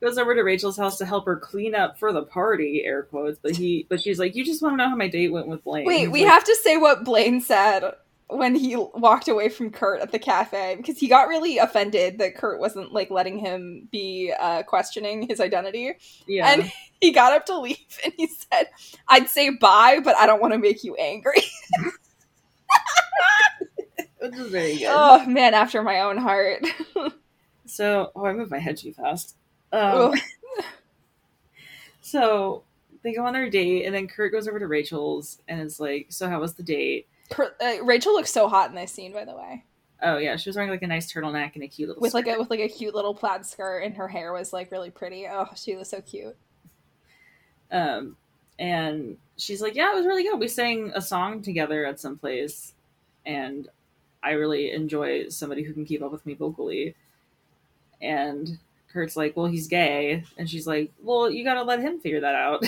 goes 0.02 0.18
over 0.18 0.34
to 0.34 0.42
Rachel's 0.42 0.78
house 0.78 0.98
to 0.98 1.06
help 1.06 1.26
her 1.26 1.36
clean 1.36 1.76
up 1.76 2.00
for 2.00 2.14
the 2.14 2.24
party, 2.24 2.84
air 2.86 3.04
quotes. 3.04 3.40
But 3.42 3.56
he, 3.56 3.86
but 3.90 4.02
she's 4.02 4.20
like, 4.20 4.36
"You 4.36 4.46
just 4.46 4.62
want 4.62 4.74
to 4.74 4.78
know 4.78 4.90
how 4.90 4.96
my 4.96 5.08
date 5.08 5.32
went 5.32 5.48
with 5.48 5.64
Blaine." 5.64 5.86
Wait, 5.86 6.02
He's 6.02 6.10
we 6.10 6.24
like, 6.24 6.32
have 6.32 6.44
to 6.46 6.56
say 6.64 6.78
what 6.78 7.04
Blaine 7.04 7.42
said 7.42 7.94
when 8.32 8.56
he 8.56 8.76
walked 8.76 9.28
away 9.28 9.50
from 9.50 9.72
Kurt 9.72 10.02
at 10.02 10.12
the 10.12 10.20
cafe 10.20 10.76
because 10.78 10.98
he 10.98 11.08
got 11.08 11.28
really 11.28 11.58
offended 11.58 12.18
that 12.20 12.36
Kurt 12.36 12.60
wasn't 12.60 12.94
like 12.94 13.12
letting 13.12 13.38
him 13.38 13.88
be 13.92 14.34
uh, 14.40 14.64
questioning 14.64 15.28
his 15.28 15.40
identity. 15.40 15.94
Yeah, 16.28 16.48
and 16.52 16.72
he 17.02 17.12
got 17.12 17.34
up 17.34 17.46
to 17.48 17.60
leave 17.60 18.00
and 18.04 18.14
he 18.16 18.28
said, 18.28 18.70
"I'd 19.08 19.30
say 19.30 19.50
bye, 19.50 20.00
but 20.04 20.16
I 20.16 20.26
don't 20.26 20.42
want 20.42 20.54
to 20.54 20.60
make 20.60 20.84
you 20.84 20.96
angry." 20.96 21.44
which 24.20 24.36
is 24.36 24.48
very 24.48 24.78
good. 24.78 24.88
oh 24.90 25.26
man, 25.26 25.54
after 25.54 25.84
my 25.84 26.02
own 26.02 26.18
heart. 26.18 26.66
So, 27.72 28.12
oh, 28.18 28.26
I 28.26 28.34
moved 28.34 28.52
my 28.52 28.60
head 28.60 28.76
too 28.76 28.92
fast. 28.92 29.38
Um, 29.72 30.14
so 32.02 32.64
they 33.02 33.14
go 33.14 33.26
on 33.26 33.32
their 33.32 33.50
date, 33.50 33.86
and 33.86 33.96
then 33.96 34.10
Kurt 34.10 34.34
goes 34.34 34.50
over 34.50 34.60
to 34.60 34.68
Rachel's 34.68 35.42
and 35.48 35.62
is 35.62 35.80
like, 35.80 36.08
"So 36.10 36.28
how 36.28 36.42
was 36.42 36.54
the 36.54 36.64
date?" 36.64 37.08
Kurt, 37.32 37.56
uh, 37.62 37.84
Rachel 37.84 38.14
looks 38.14 38.32
so 38.32 38.48
hot 38.48 38.70
in 38.70 38.76
this 38.76 38.92
scene, 38.92 39.14
by 39.14 39.26
the 39.26 39.36
way. 39.36 39.64
Oh 40.04 40.18
yeah, 40.18 40.36
she 40.36 40.50
was 40.50 40.56
wearing 40.56 40.72
like 40.72 40.82
a 40.82 40.88
nice 40.88 41.12
turtleneck 41.12 41.54
and 41.54 41.64
a 41.64 41.68
cute 41.68 41.90
little 41.90 42.02
with 42.02 42.12
skirt. 42.12 42.26
like 42.26 42.36
a 42.36 42.40
with 42.40 42.50
like 42.50 42.60
a 42.60 42.68
cute 42.68 42.96
little 42.96 43.14
plaid 43.14 43.46
skirt, 43.46 43.84
and 43.84 43.96
her 43.96 44.08
hair 44.08 44.34
was 44.34 44.52
like 44.52 44.72
really 44.72 44.90
pretty. 44.90 45.28
Oh, 45.28 45.50
she 45.56 45.76
was 45.76 45.90
so 45.90 46.02
cute. 46.02 46.36
Um, 47.72 48.18
and 48.58 49.18
she's 49.38 49.62
like, 49.62 49.76
"Yeah, 49.76 49.92
it 49.92 49.96
was 49.96 50.06
really 50.06 50.24
good. 50.24 50.40
We 50.40 50.48
sang 50.48 50.92
a 50.96 51.02
song 51.02 51.42
together 51.42 51.86
at 51.86 52.00
some 52.00 52.18
place, 52.18 52.74
and 53.26 53.68
I 54.24 54.32
really 54.32 54.72
enjoy 54.72 55.30
somebody 55.30 55.64
who 55.64 55.74
can 55.74 55.86
keep 55.86 56.02
up 56.02 56.12
with 56.12 56.26
me 56.26 56.34
vocally." 56.34 56.96
And 58.02 58.58
Kurt's 58.92 59.16
like, 59.16 59.38
"Well, 59.38 59.46
he's 59.46 59.68
gay," 59.68 60.24
and 60.38 60.50
she's 60.50 60.66
like, 60.66 60.92
"Well, 61.04 61.30
you 61.30 61.44
got 61.44 61.56
to 61.56 61.64
let 61.64 61.80
him 61.80 62.00
figure 62.00 62.22
that 62.22 62.36
out." 62.36 62.64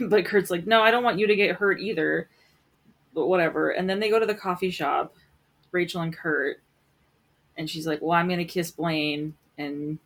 but 0.00 0.24
Kurt's 0.24 0.50
like, 0.50 0.66
"No, 0.66 0.82
I 0.82 0.90
don't 0.90 1.04
want 1.04 1.20
you 1.20 1.28
to 1.28 1.36
get 1.36 1.56
hurt 1.56 1.80
either." 1.80 2.28
But 3.14 3.26
whatever. 3.26 3.70
And 3.70 3.88
then 3.88 4.00
they 4.00 4.10
go 4.10 4.18
to 4.18 4.26
the 4.26 4.34
coffee 4.34 4.70
shop, 4.70 5.14
Rachel 5.70 6.00
and 6.00 6.16
Kurt, 6.16 6.62
and 7.56 7.68
she's 7.68 7.86
like, 7.86 8.00
"Well, 8.00 8.12
I'm 8.12 8.28
gonna 8.28 8.44
kiss 8.44 8.70
Blaine 8.70 9.34
and." 9.58 9.98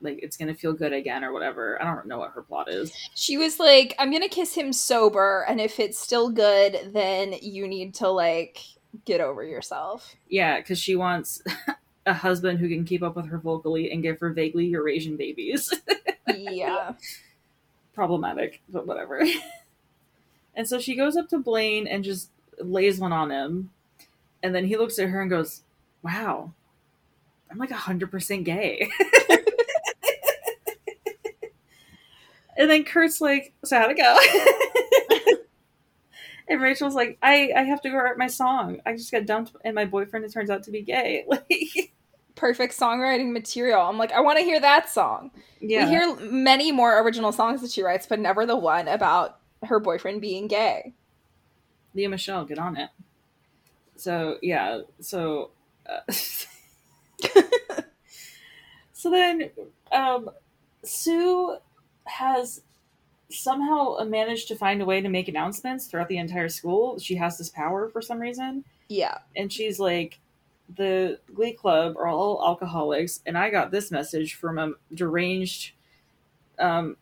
Like 0.00 0.18
it's 0.20 0.36
gonna 0.36 0.54
feel 0.54 0.72
good 0.72 0.92
again, 0.92 1.22
or 1.22 1.32
whatever. 1.32 1.80
I 1.80 1.84
don't 1.84 2.08
know 2.08 2.18
what 2.18 2.32
her 2.32 2.42
plot 2.42 2.68
is. 2.68 2.92
She 3.14 3.36
was 3.36 3.60
like, 3.60 3.94
"I'm 4.00 4.10
gonna 4.10 4.28
kiss 4.28 4.52
him 4.52 4.72
sober, 4.72 5.46
and 5.48 5.60
if 5.60 5.78
it's 5.78 5.96
still 5.96 6.28
good, 6.28 6.90
then 6.92 7.34
you 7.40 7.68
need 7.68 7.94
to 7.94 8.08
like 8.08 8.58
get 9.04 9.20
over 9.20 9.44
yourself." 9.44 10.16
Yeah, 10.28 10.58
because 10.58 10.80
she 10.80 10.96
wants 10.96 11.40
a 12.06 12.12
husband 12.12 12.58
who 12.58 12.68
can 12.68 12.84
keep 12.84 13.02
up 13.02 13.16
with 13.16 13.26
her 13.28 13.38
vocally 13.38 13.90
and 13.92 14.02
give 14.02 14.18
her 14.20 14.30
vaguely 14.30 14.66
Eurasian 14.66 15.16
babies. 15.16 15.72
yeah, 16.36 16.94
Problematic, 17.94 18.60
but 18.68 18.86
whatever. 18.86 19.24
and 20.54 20.66
so 20.66 20.78
she 20.78 20.96
goes 20.96 21.16
up 21.16 21.28
to 21.28 21.38
Blaine 21.38 21.86
and 21.86 22.02
just 22.02 22.30
lays 22.62 22.98
one 22.98 23.12
on 23.12 23.30
him. 23.30 23.70
And 24.42 24.54
then 24.54 24.66
he 24.66 24.76
looks 24.76 24.98
at 24.98 25.08
her 25.08 25.20
and 25.20 25.30
goes, 25.30 25.62
Wow, 26.02 26.52
I'm 27.50 27.58
like 27.58 27.70
100% 27.70 28.44
gay. 28.44 28.90
and 32.56 32.70
then 32.70 32.84
Kurt's 32.84 33.20
like, 33.20 33.52
So 33.64 33.78
how'd 33.78 33.92
it 33.92 33.96
go? 33.96 34.18
and 36.48 36.60
Rachel's 36.60 36.94
like, 36.94 37.18
I, 37.22 37.52
I 37.56 37.62
have 37.62 37.80
to 37.82 37.90
go 37.90 37.96
write 37.96 38.18
my 38.18 38.26
song. 38.26 38.80
I 38.84 38.94
just 38.94 39.12
got 39.12 39.26
dumped 39.26 39.54
and 39.64 39.74
my 39.74 39.84
boyfriend 39.84 40.24
it 40.24 40.32
turns 40.32 40.50
out 40.50 40.64
to 40.64 40.70
be 40.70 40.82
gay. 40.82 41.26
Like 41.32 41.92
perfect 42.34 42.76
songwriting 42.76 43.32
material. 43.32 43.82
I'm 43.82 43.98
like, 43.98 44.10
I 44.10 44.20
want 44.20 44.38
to 44.38 44.44
hear 44.44 44.60
that 44.60 44.90
song. 44.90 45.30
Yeah. 45.60 45.84
We 45.84 45.90
hear 45.90 46.16
many 46.30 46.72
more 46.72 47.00
original 47.00 47.30
songs 47.30 47.60
that 47.60 47.70
she 47.70 47.82
writes, 47.82 48.06
but 48.06 48.18
never 48.18 48.46
the 48.46 48.56
one 48.56 48.88
about 48.88 49.38
her 49.62 49.78
boyfriend 49.78 50.20
being 50.20 50.48
gay. 50.48 50.92
Lea 51.94 52.06
Michele, 52.08 52.44
get 52.44 52.58
on 52.58 52.76
it. 52.76 52.90
So 53.96 54.38
yeah, 54.42 54.80
so 55.00 55.50
uh, 55.86 56.00
so 58.92 59.10
then 59.10 59.50
um, 59.92 60.30
Sue 60.84 61.56
has 62.04 62.62
somehow 63.30 63.96
managed 64.06 64.48
to 64.48 64.54
find 64.56 64.82
a 64.82 64.84
way 64.84 65.00
to 65.00 65.08
make 65.08 65.28
announcements 65.28 65.86
throughout 65.86 66.08
the 66.08 66.18
entire 66.18 66.48
school. 66.48 66.98
She 66.98 67.16
has 67.16 67.38
this 67.38 67.48
power 67.48 67.88
for 67.88 68.02
some 68.02 68.18
reason, 68.18 68.64
Yeah. 68.88 69.18
and 69.36 69.52
she's 69.52 69.78
like, 69.80 70.18
"The 70.76 71.18
Glee 71.34 71.52
Club 71.54 71.96
are 71.96 72.08
all 72.08 72.42
alcoholics," 72.46 73.20
and 73.26 73.38
I 73.38 73.50
got 73.50 73.70
this 73.70 73.90
message 73.90 74.34
from 74.34 74.58
a 74.58 74.72
deranged. 74.94 75.72
Um, 76.58 76.96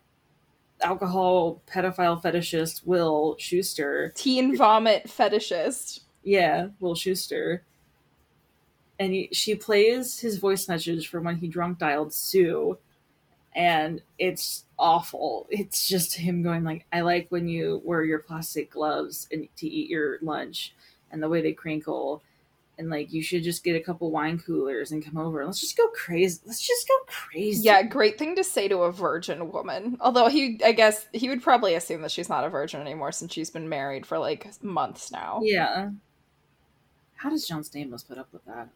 alcohol 0.82 1.62
pedophile 1.66 2.20
fetishist 2.22 2.86
Will 2.86 3.36
Schuester 3.38 4.14
Teen 4.14 4.56
vomit 4.56 5.06
fetishist. 5.06 6.00
Yeah, 6.22 6.68
Will 6.80 6.94
Schuester. 6.94 7.60
And 8.98 9.12
he, 9.12 9.28
she 9.32 9.54
plays 9.54 10.20
his 10.20 10.38
voice 10.38 10.68
message 10.68 11.08
from 11.08 11.24
when 11.24 11.36
he 11.36 11.48
drunk 11.48 11.78
dialed 11.78 12.12
Sue, 12.12 12.76
and 13.54 14.02
it's 14.18 14.64
awful. 14.78 15.46
It's 15.50 15.88
just 15.88 16.14
him 16.14 16.42
going 16.42 16.64
like, 16.64 16.84
"I 16.92 17.00
like 17.00 17.28
when 17.30 17.48
you 17.48 17.80
wear 17.84 18.04
your 18.04 18.18
plastic 18.18 18.70
gloves 18.70 19.26
and 19.32 19.48
to 19.56 19.66
eat 19.66 19.88
your 19.88 20.18
lunch, 20.20 20.74
and 21.10 21.22
the 21.22 21.30
way 21.30 21.40
they 21.40 21.52
crinkle, 21.52 22.22
and 22.80 22.90
like 22.90 23.12
you 23.12 23.22
should 23.22 23.44
just 23.44 23.62
get 23.62 23.76
a 23.76 23.80
couple 23.80 24.10
wine 24.10 24.38
coolers 24.40 24.90
and 24.90 25.04
come 25.04 25.16
over. 25.16 25.46
Let's 25.46 25.60
just 25.60 25.76
go 25.76 25.86
crazy. 25.88 26.40
Let's 26.44 26.66
just 26.66 26.88
go 26.88 26.94
crazy." 27.06 27.62
Yeah, 27.62 27.84
great 27.84 28.18
thing 28.18 28.34
to 28.34 28.42
say 28.42 28.66
to 28.66 28.78
a 28.78 28.90
virgin 28.92 29.52
woman. 29.52 29.96
Although 30.00 30.28
he, 30.28 30.60
I 30.64 30.72
guess, 30.72 31.06
he 31.12 31.28
would 31.28 31.42
probably 31.42 31.74
assume 31.74 32.02
that 32.02 32.10
she's 32.10 32.28
not 32.28 32.44
a 32.44 32.48
virgin 32.48 32.80
anymore 32.80 33.12
since 33.12 33.32
she's 33.32 33.50
been 33.50 33.68
married 33.68 34.04
for 34.06 34.18
like 34.18 34.48
months 34.62 35.12
now. 35.12 35.40
yeah. 35.44 35.90
How 37.16 37.30
does 37.30 37.46
John 37.46 37.62
Stamos 37.62 38.06
put 38.08 38.16
up 38.18 38.28
with 38.32 38.44
that? 38.46 38.68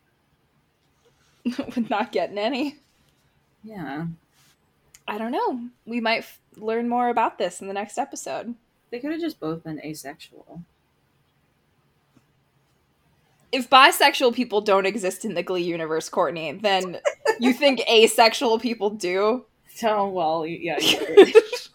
With 1.74 1.88
not 1.90 2.12
getting 2.12 2.38
any. 2.38 2.76
Yeah, 3.62 4.06
I 5.08 5.18
don't 5.18 5.32
know. 5.32 5.60
We 5.86 6.00
might 6.00 6.18
f- 6.18 6.40
learn 6.56 6.88
more 6.88 7.08
about 7.08 7.38
this 7.38 7.60
in 7.62 7.68
the 7.68 7.74
next 7.74 7.96
episode. 7.98 8.54
they 8.90 8.98
could 8.98 9.12
have 9.12 9.20
just 9.20 9.40
both 9.40 9.64
been 9.64 9.80
asexual. 9.80 10.62
If 13.54 13.70
bisexual 13.70 14.34
people 14.34 14.60
don't 14.60 14.84
exist 14.84 15.24
in 15.24 15.34
the 15.34 15.42
Glee 15.44 15.62
universe, 15.62 16.08
Courtney, 16.08 16.58
then 16.60 16.98
you 17.38 17.52
think 17.52 17.80
asexual 17.88 18.58
people 18.58 18.90
do? 18.90 19.44
Oh 19.84 20.08
well, 20.08 20.44
yeah. 20.44 20.78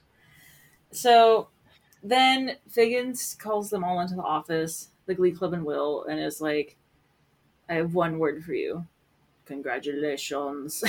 so 0.92 1.48
then 2.04 2.58
Figgins 2.70 3.34
calls 3.40 3.70
them 3.70 3.86
all 3.86 4.02
into 4.02 4.16
the 4.16 4.24
office, 4.24 4.90
the 5.06 5.16
Glee 5.16 5.32
Club 5.32 5.54
and 5.54 5.64
Will, 5.64 6.04
and 6.04 6.20
is 6.20 6.42
like, 6.42 6.76
"I 7.70 7.76
have 7.76 7.94
one 7.94 8.20
word 8.20 8.44
for 8.44 8.54
you. 8.54 8.86
Congratulations." 9.46 10.84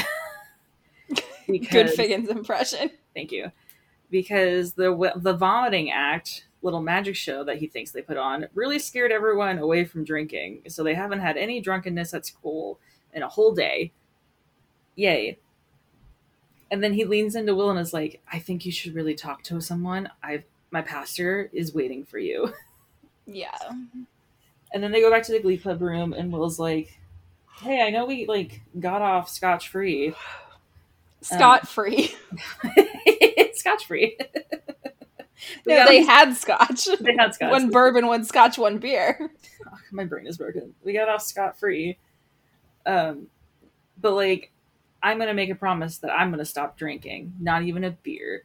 Good 1.70 1.90
Figgins 1.90 2.30
impression. 2.30 2.90
Thank 3.14 3.30
you. 3.30 3.52
Because 4.10 4.72
the 4.72 5.12
the 5.14 5.34
vomiting 5.34 5.92
act, 5.92 6.46
little 6.62 6.82
magic 6.82 7.16
show 7.16 7.44
that 7.44 7.58
he 7.58 7.66
thinks 7.66 7.90
they 7.90 8.02
put 8.02 8.16
on, 8.16 8.46
really 8.54 8.78
scared 8.78 9.12
everyone 9.12 9.58
away 9.58 9.84
from 9.84 10.04
drinking. 10.04 10.62
So 10.68 10.82
they 10.82 10.94
haven't 10.94 11.20
had 11.20 11.36
any 11.36 11.60
drunkenness 11.60 12.14
at 12.14 12.26
school 12.26 12.78
in 13.12 13.22
a 13.22 13.28
whole 13.28 13.52
day. 13.52 13.92
Yay. 14.96 15.38
And 16.70 16.82
then 16.82 16.92
he 16.92 17.04
leans 17.04 17.34
into 17.34 17.54
Will 17.54 17.70
and 17.70 17.80
is 17.80 17.92
like, 17.92 18.20
I 18.30 18.38
think 18.38 18.64
you 18.64 18.72
should 18.72 18.94
really 18.94 19.14
talk 19.14 19.42
to 19.44 19.60
someone. 19.60 20.08
I've 20.22 20.44
my 20.70 20.82
pastor 20.82 21.50
is 21.52 21.74
waiting 21.74 22.04
for 22.04 22.18
you. 22.18 22.52
Yeah. 23.26 23.56
And 24.72 24.82
then 24.82 24.90
they 24.90 25.00
go 25.00 25.08
back 25.08 25.22
to 25.24 25.32
the 25.32 25.38
Glee 25.38 25.56
Club 25.56 25.80
room, 25.82 26.12
and 26.12 26.32
Will's 26.32 26.58
like, 26.58 26.98
"Hey, 27.60 27.80
I 27.80 27.90
know 27.90 28.04
we 28.04 28.26
like 28.26 28.60
got 28.80 29.02
off 29.02 29.28
scotch 29.28 29.68
free, 29.68 30.14
Scot 31.22 31.68
free. 31.68 32.14
Um, 32.64 32.86
scotch 33.54 33.86
free. 33.86 34.18
no, 35.66 35.86
they 35.86 36.02
had 36.02 36.36
scotch. 36.36 36.86
they 37.00 37.14
had 37.18 37.34
scotch. 37.34 37.50
One 37.50 37.70
bourbon, 37.70 38.06
one 38.06 38.24
scotch, 38.24 38.58
one 38.58 38.78
beer. 38.78 39.30
my 39.92 40.04
brain 40.04 40.26
is 40.26 40.38
broken. 40.38 40.74
We 40.84 40.92
got 40.92 41.08
off 41.08 41.22
scot 41.22 41.58
free. 41.58 41.98
Um, 42.86 43.28
but 44.00 44.12
like, 44.14 44.52
I'm 45.02 45.18
gonna 45.18 45.34
make 45.34 45.50
a 45.50 45.54
promise 45.54 45.98
that 45.98 46.10
I'm 46.10 46.30
gonna 46.30 46.44
stop 46.44 46.76
drinking, 46.76 47.34
not 47.40 47.62
even 47.62 47.84
a 47.84 47.90
beer, 47.90 48.44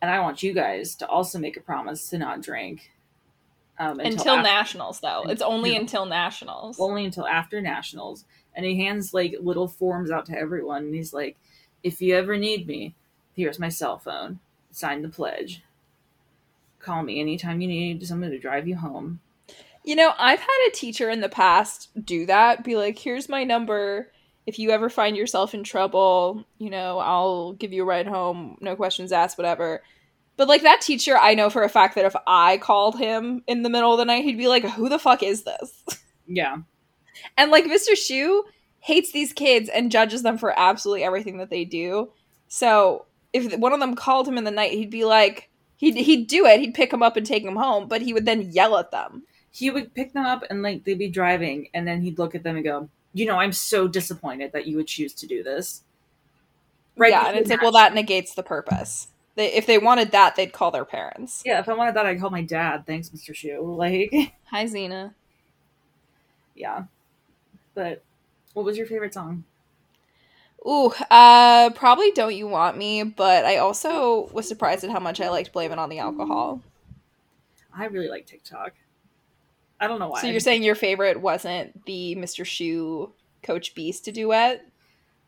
and 0.00 0.10
I 0.10 0.20
want 0.20 0.42
you 0.42 0.52
guys 0.52 0.94
to 0.96 1.06
also 1.06 1.38
make 1.38 1.56
a 1.56 1.60
promise 1.60 2.08
to 2.10 2.18
not 2.18 2.42
drink 2.42 2.90
um, 3.78 4.00
Until, 4.00 4.36
af- 4.36 4.44
nationals, 4.44 5.00
though. 5.00 5.24
It's 5.28 5.42
only 5.42 5.76
until 5.76 6.06
nationals. 6.06 6.78
only 6.78 7.04
until 7.04 7.26
after 7.26 7.60
nationals. 7.60 8.24
And 8.54 8.66
he 8.66 8.78
hands 8.84 9.14
like 9.14 9.34
little 9.40 9.66
forms 9.66 10.10
out 10.10 10.26
to 10.26 10.38
everyone, 10.38 10.84
and 10.84 10.94
he's 10.94 11.12
like, 11.12 11.36
"If 11.82 12.02
you 12.02 12.14
ever 12.14 12.36
need 12.36 12.66
me, 12.66 12.94
here's 13.34 13.58
my 13.58 13.70
cell 13.70 13.98
phone. 13.98 14.40
Sign 14.70 15.02
the 15.02 15.08
pledge. 15.08 15.62
Call 16.82 17.02
me 17.02 17.20
anytime 17.20 17.60
you 17.60 17.68
need 17.68 18.06
someone 18.06 18.30
to 18.30 18.38
drive 18.38 18.68
you 18.68 18.76
home." 18.76 19.20
You 19.84 19.96
know, 19.96 20.12
I've 20.18 20.40
had 20.40 20.68
a 20.68 20.72
teacher 20.72 21.10
in 21.10 21.20
the 21.20 21.28
past 21.28 21.90
do 22.04 22.26
that. 22.26 22.62
Be 22.62 22.76
like, 22.76 22.98
here's 22.98 23.28
my 23.28 23.44
number. 23.44 24.12
If 24.46 24.58
you 24.58 24.70
ever 24.70 24.88
find 24.88 25.16
yourself 25.16 25.54
in 25.54 25.64
trouble, 25.64 26.44
you 26.58 26.70
know, 26.70 26.98
I'll 26.98 27.52
give 27.54 27.72
you 27.72 27.82
a 27.82 27.86
ride 27.86 28.06
home. 28.06 28.58
No 28.60 28.76
questions 28.76 29.12
asked, 29.12 29.38
whatever. 29.38 29.82
But 30.36 30.48
like 30.48 30.62
that 30.62 30.80
teacher, 30.80 31.16
I 31.18 31.34
know 31.34 31.50
for 31.50 31.62
a 31.62 31.68
fact 31.68 31.94
that 31.96 32.04
if 32.04 32.14
I 32.26 32.58
called 32.58 32.98
him 32.98 33.42
in 33.46 33.62
the 33.62 33.70
middle 33.70 33.92
of 33.92 33.98
the 33.98 34.04
night, 34.04 34.24
he'd 34.24 34.38
be 34.38 34.48
like, 34.48 34.64
who 34.64 34.88
the 34.88 34.98
fuck 34.98 35.22
is 35.22 35.44
this? 35.44 35.82
Yeah, 36.26 36.58
And 37.36 37.50
like 37.50 37.64
Mr. 37.64 37.92
Schue 37.92 38.42
hates 38.80 39.12
these 39.12 39.32
kids 39.32 39.68
and 39.68 39.92
judges 39.92 40.22
them 40.22 40.38
for 40.38 40.58
absolutely 40.58 41.04
everything 41.04 41.38
that 41.38 41.50
they 41.50 41.64
do. 41.64 42.10
So 42.48 43.06
if 43.32 43.54
one 43.56 43.72
of 43.72 43.80
them 43.80 43.94
called 43.94 44.26
him 44.26 44.38
in 44.38 44.44
the 44.44 44.50
night, 44.50 44.72
he'd 44.72 44.90
be 44.90 45.04
like, 45.04 45.48
he'd, 45.82 45.96
he'd 45.96 46.26
do 46.28 46.46
it. 46.46 46.60
He'd 46.60 46.74
pick 46.74 46.90
them 46.92 47.02
up 47.02 47.16
and 47.18 47.26
take 47.26 47.44
them 47.44 47.56
home, 47.56 47.88
but 47.88 48.00
he 48.02 48.12
would 48.14 48.24
then 48.24 48.50
yell 48.52 48.78
at 48.78 48.90
them. 48.90 49.24
he 49.50 49.68
would 49.70 49.92
pick 49.94 50.14
them 50.14 50.24
up 50.24 50.42
and 50.48 50.62
like 50.62 50.84
they'd 50.84 50.98
be 50.98 51.10
driving, 51.10 51.68
and 51.74 51.86
then 51.86 52.00
he'd 52.00 52.18
look 52.18 52.34
at 52.34 52.42
them 52.42 52.56
and 52.56 52.64
go, 52.64 52.88
"You 53.12 53.26
know, 53.26 53.36
I'm 53.38 53.52
so 53.52 53.86
disappointed 53.88 54.52
that 54.52 54.66
you 54.66 54.76
would 54.78 54.86
choose 54.86 55.12
to 55.14 55.26
do 55.26 55.42
this." 55.42 55.82
Right? 56.96 57.10
Yeah, 57.10 57.28
and 57.28 57.36
it's 57.38 57.50
like, 57.50 57.62
well, 57.62 57.72
that 57.72 57.94
negates 57.94 58.34
the 58.34 58.42
purpose. 58.42 59.08
They, 59.34 59.50
if 59.54 59.64
they 59.66 59.78
wanted 59.78 60.10
that, 60.12 60.36
they'd 60.36 60.52
call 60.52 60.70
their 60.70 60.84
parents. 60.84 61.42
Yeah, 61.44 61.58
if 61.58 61.68
I 61.68 61.74
wanted 61.74 61.94
that, 61.96 62.04
I'd 62.04 62.20
call 62.20 62.28
my 62.30 62.42
dad. 62.42 62.86
Thanks, 62.86 63.08
Mr. 63.10 63.32
Schue. 63.34 63.62
Like, 63.84 64.12
Hi, 64.50 64.66
Xena. 64.66 65.14
yeah. 66.54 66.84
But 67.74 68.02
what 68.52 68.66
was 68.66 68.76
your 68.76 68.86
favorite 68.86 69.14
song? 69.14 69.44
Ooh, 70.66 70.92
uh, 71.10 71.70
probably 71.70 72.12
"Don't 72.12 72.34
You 72.34 72.46
Want 72.46 72.76
Me," 72.76 73.02
but 73.02 73.44
I 73.44 73.56
also 73.56 74.28
was 74.32 74.46
surprised 74.46 74.84
at 74.84 74.90
how 74.90 75.00
much 75.00 75.20
I 75.20 75.28
liked 75.28 75.52
"Blame 75.52 75.72
It 75.72 75.78
on 75.78 75.88
the 75.88 75.98
Alcohol." 75.98 76.60
I 77.76 77.86
really 77.86 78.08
like 78.08 78.26
TikTok. 78.26 78.74
I 79.80 79.88
don't 79.88 79.98
know 79.98 80.08
why. 80.08 80.20
So 80.20 80.28
you're 80.28 80.40
saying 80.40 80.62
your 80.62 80.76
favorite 80.76 81.20
wasn't 81.20 81.84
the 81.86 82.14
Mr. 82.16 82.44
Schue 82.44 83.10
Coach 83.42 83.74
Beiste 83.74 84.04
to 84.04 84.12
duet? 84.12 84.64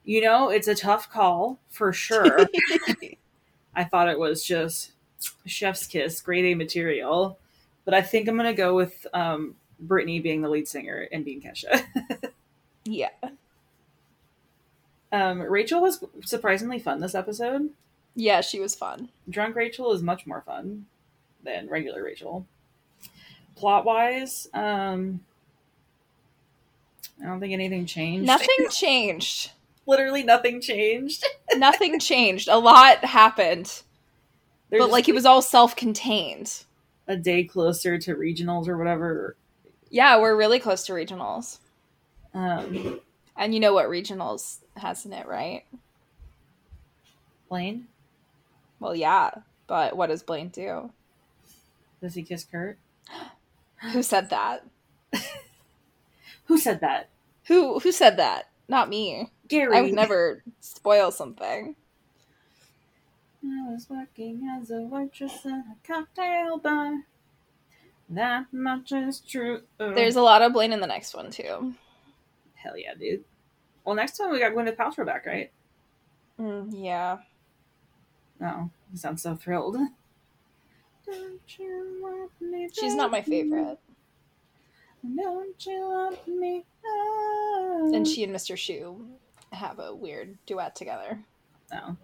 You 0.04 0.20
know, 0.20 0.50
it's 0.50 0.68
a 0.68 0.74
tough 0.74 1.10
call 1.10 1.58
for 1.68 1.92
sure. 1.92 2.46
I 3.74 3.84
thought 3.84 4.08
it 4.08 4.18
was 4.18 4.44
just 4.44 4.92
chef's 5.46 5.86
kiss, 5.86 6.20
grade 6.20 6.44
A 6.44 6.54
material. 6.54 7.38
But 7.84 7.94
I 7.94 8.02
think 8.02 8.28
I'm 8.28 8.36
gonna 8.36 8.54
go 8.54 8.74
with 8.74 9.06
um, 9.12 9.56
Brittany 9.80 10.20
being 10.20 10.42
the 10.42 10.48
lead 10.48 10.68
singer 10.68 11.08
and 11.10 11.24
being 11.24 11.42
Kesha. 11.42 11.84
yeah. 12.84 13.08
Um, 15.14 15.40
Rachel 15.40 15.81
was 15.81 16.05
surprisingly 16.24 16.79
fun 16.81 17.00
this 17.00 17.14
episode. 17.14 17.70
Yeah, 18.16 18.40
she 18.40 18.59
was 18.59 18.74
fun. 18.74 19.09
Drunk 19.29 19.55
Rachel 19.55 19.92
is 19.92 20.03
much 20.03 20.27
more 20.27 20.40
fun 20.40 20.87
than 21.44 21.68
regular 21.68 22.03
Rachel. 22.03 22.46
Plot 23.57 23.85
wise, 23.85 24.48
um, 24.53 25.20
I 27.22 27.27
don't 27.27 27.38
think 27.38 27.53
anything 27.53 27.87
changed. 27.87 28.27
Nothing 28.27 28.68
changed. 28.70 29.53
Literally 29.87 30.24
nothing 30.24 30.61
changed. 30.61 31.24
Nothing 31.57 32.00
changed. 32.00 32.48
A 32.48 32.59
lot 32.59 33.05
happened, 33.05 33.83
They're 34.70 34.81
but 34.81 34.90
like 34.90 35.09
it 35.09 35.14
was 35.14 35.27
all 35.27 35.42
self-contained. 35.42 36.64
a 37.07 37.16
day 37.16 37.44
closer 37.44 37.98
to 37.98 38.14
regionals 38.16 38.66
or 38.66 38.77
whatever. 38.79 39.37
Yeah, 39.90 40.18
we're 40.20 40.35
really 40.37 40.59
close 40.59 40.87
to 40.87 40.92
regionals. 40.94 41.59
Um, 42.33 42.98
And 43.36 43.52
you 43.54 43.60
know 43.60 43.74
what 43.74 43.86
regionals 43.88 44.58
has 44.76 45.04
in 45.04 45.12
it, 45.12 45.26
right? 45.26 45.64
Blaine, 47.48 47.86
Well, 48.80 48.94
yeah, 48.94 49.30
but 49.66 49.96
what 49.96 50.08
does 50.08 50.22
Blaine 50.22 50.48
do? 50.48 50.90
does 52.00 52.14
he 52.14 52.22
kiss 52.22 52.44
Kurt? 52.44 52.78
Who 53.92 54.02
said 54.02 54.30
that? 54.30 54.66
Who 56.46 56.58
said 56.58 56.80
that? 56.80 57.08
Who 57.46 57.78
who 57.78 57.92
said 57.92 58.16
that? 58.18 58.48
Not 58.68 58.88
me. 58.88 59.30
Gary. 59.48 59.76
I 59.76 59.82
would 59.82 59.92
never 59.92 60.42
spoil 60.60 61.10
something. 61.10 61.76
I 63.42 63.70
was 63.70 63.88
working 63.90 64.48
as 64.58 64.70
a 64.70 64.80
waitress 64.80 65.44
at 65.44 65.52
a 65.52 65.76
cocktail 65.86 66.58
bar. 66.58 67.04
That 68.08 68.46
much 68.52 68.92
is 68.92 69.20
true. 69.20 69.62
There's 69.78 70.16
a 70.16 70.22
lot 70.22 70.42
of 70.42 70.52
Blaine 70.52 70.72
in 70.72 70.80
the 70.80 70.86
next 70.86 71.14
one 71.14 71.30
too. 71.30 71.74
Hell 72.64 72.79
yeah, 72.79 72.94
dude. 72.94 73.24
Well, 73.85 73.94
next 73.94 74.16
time 74.16 74.31
we 74.31 74.40
got 74.40 74.53
Gwyneth 74.53 74.77
Paltrow 74.77 75.05
back, 75.05 75.27
right? 75.27 75.53
Mm, 76.40 76.70
yeah. 76.72 77.18
Oh, 78.40 78.70
you 78.90 78.98
sound 78.98 79.20
so 79.20 79.37
thrilled. 79.37 79.77
Don't 81.07 81.59
you 81.59 81.98
want 82.00 82.31
me 82.40 82.70
She's 82.72 82.94
not 82.94 83.11
my 83.11 83.20
favorite. 83.20 83.79
Don't 85.05 85.66
you 85.66 85.81
want 85.81 86.27
me? 86.27 86.64
Oh. 86.85 87.92
And 87.94 88.09
she 88.09 88.24
and 88.24 88.35
Mr. 88.35 88.57
Schue 88.57 88.96
have 89.53 89.79
a 89.79 89.94
weird 89.94 90.38
duet 90.46 90.74
together. 90.74 91.18
No. 91.70 91.98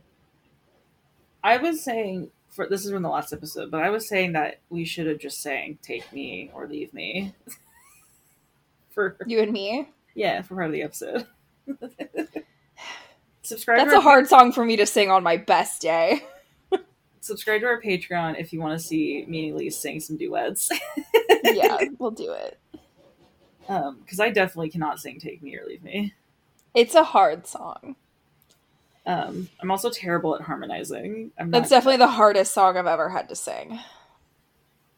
I 1.43 1.57
was 1.57 1.83
saying 1.83 2.31
for 2.51 2.69
this 2.69 2.85
is 2.85 2.93
from 2.93 3.03
the 3.03 3.09
last 3.09 3.33
episode, 3.33 3.71
but 3.71 3.83
I 3.83 3.89
was 3.89 4.07
saying 4.07 4.33
that 4.33 4.61
we 4.69 4.85
should 4.85 5.07
have 5.07 5.19
just 5.19 5.41
sang 5.41 5.79
"Take 5.81 6.13
Me" 6.13 6.51
or 6.53 6.69
"Leave 6.69 6.93
Me" 6.93 7.35
for 8.91 9.17
You 9.27 9.41
and 9.41 9.53
me? 9.53 9.89
Yeah 10.15 10.43
for 10.43 10.55
part 10.55 10.67
of 10.67 10.73
the 10.73 10.83
episode. 10.83 11.27
subscribe. 13.43 13.79
That's 13.79 13.93
a 13.93 14.01
hard 14.01 14.29
song 14.29 14.53
for 14.53 14.65
me 14.65 14.77
to 14.77 14.87
sing 14.87 15.11
on 15.11 15.23
my 15.23 15.37
best 15.37 15.83
day. 15.83 16.25
subscribe 17.21 17.61
to 17.61 17.67
our 17.67 17.81
Patreon 17.81 18.39
if 18.39 18.53
you 18.53 18.61
want 18.61 18.79
to 18.79 18.85
see 18.85 19.25
me 19.27 19.49
and 19.49 19.57
Elise 19.57 19.77
sing 19.77 20.01
some 20.01 20.17
duets. 20.17 20.71
yeah, 21.45 21.79
we'll 21.99 22.11
do 22.11 22.33
it. 22.33 22.59
Um, 23.69 23.99
because 24.01 24.21
I 24.21 24.31
definitely 24.31 24.71
cannot 24.71 24.99
sing 24.99 25.21
"Take 25.21 25.43
Me" 25.43 25.57
or 25.57 25.65
"Leave 25.67 25.83
Me." 25.83 26.15
It's 26.75 26.95
a 26.95 27.05
hard 27.05 27.47
song. 27.47 27.97
Um, 29.07 29.49
I'm 29.61 29.71
also 29.71 29.91
terrible 29.91 30.35
at 30.37 30.43
harmonizing. 30.43 31.33
I'm 31.39 31.51
That's 31.51 31.71
definitely 31.71 31.99
the 31.99 32.07
hardest 32.07 32.53
song 32.53 32.77
I've 32.77 32.87
ever 32.87 33.09
had 33.09 33.29
to 33.31 33.37
sing. 33.37 33.81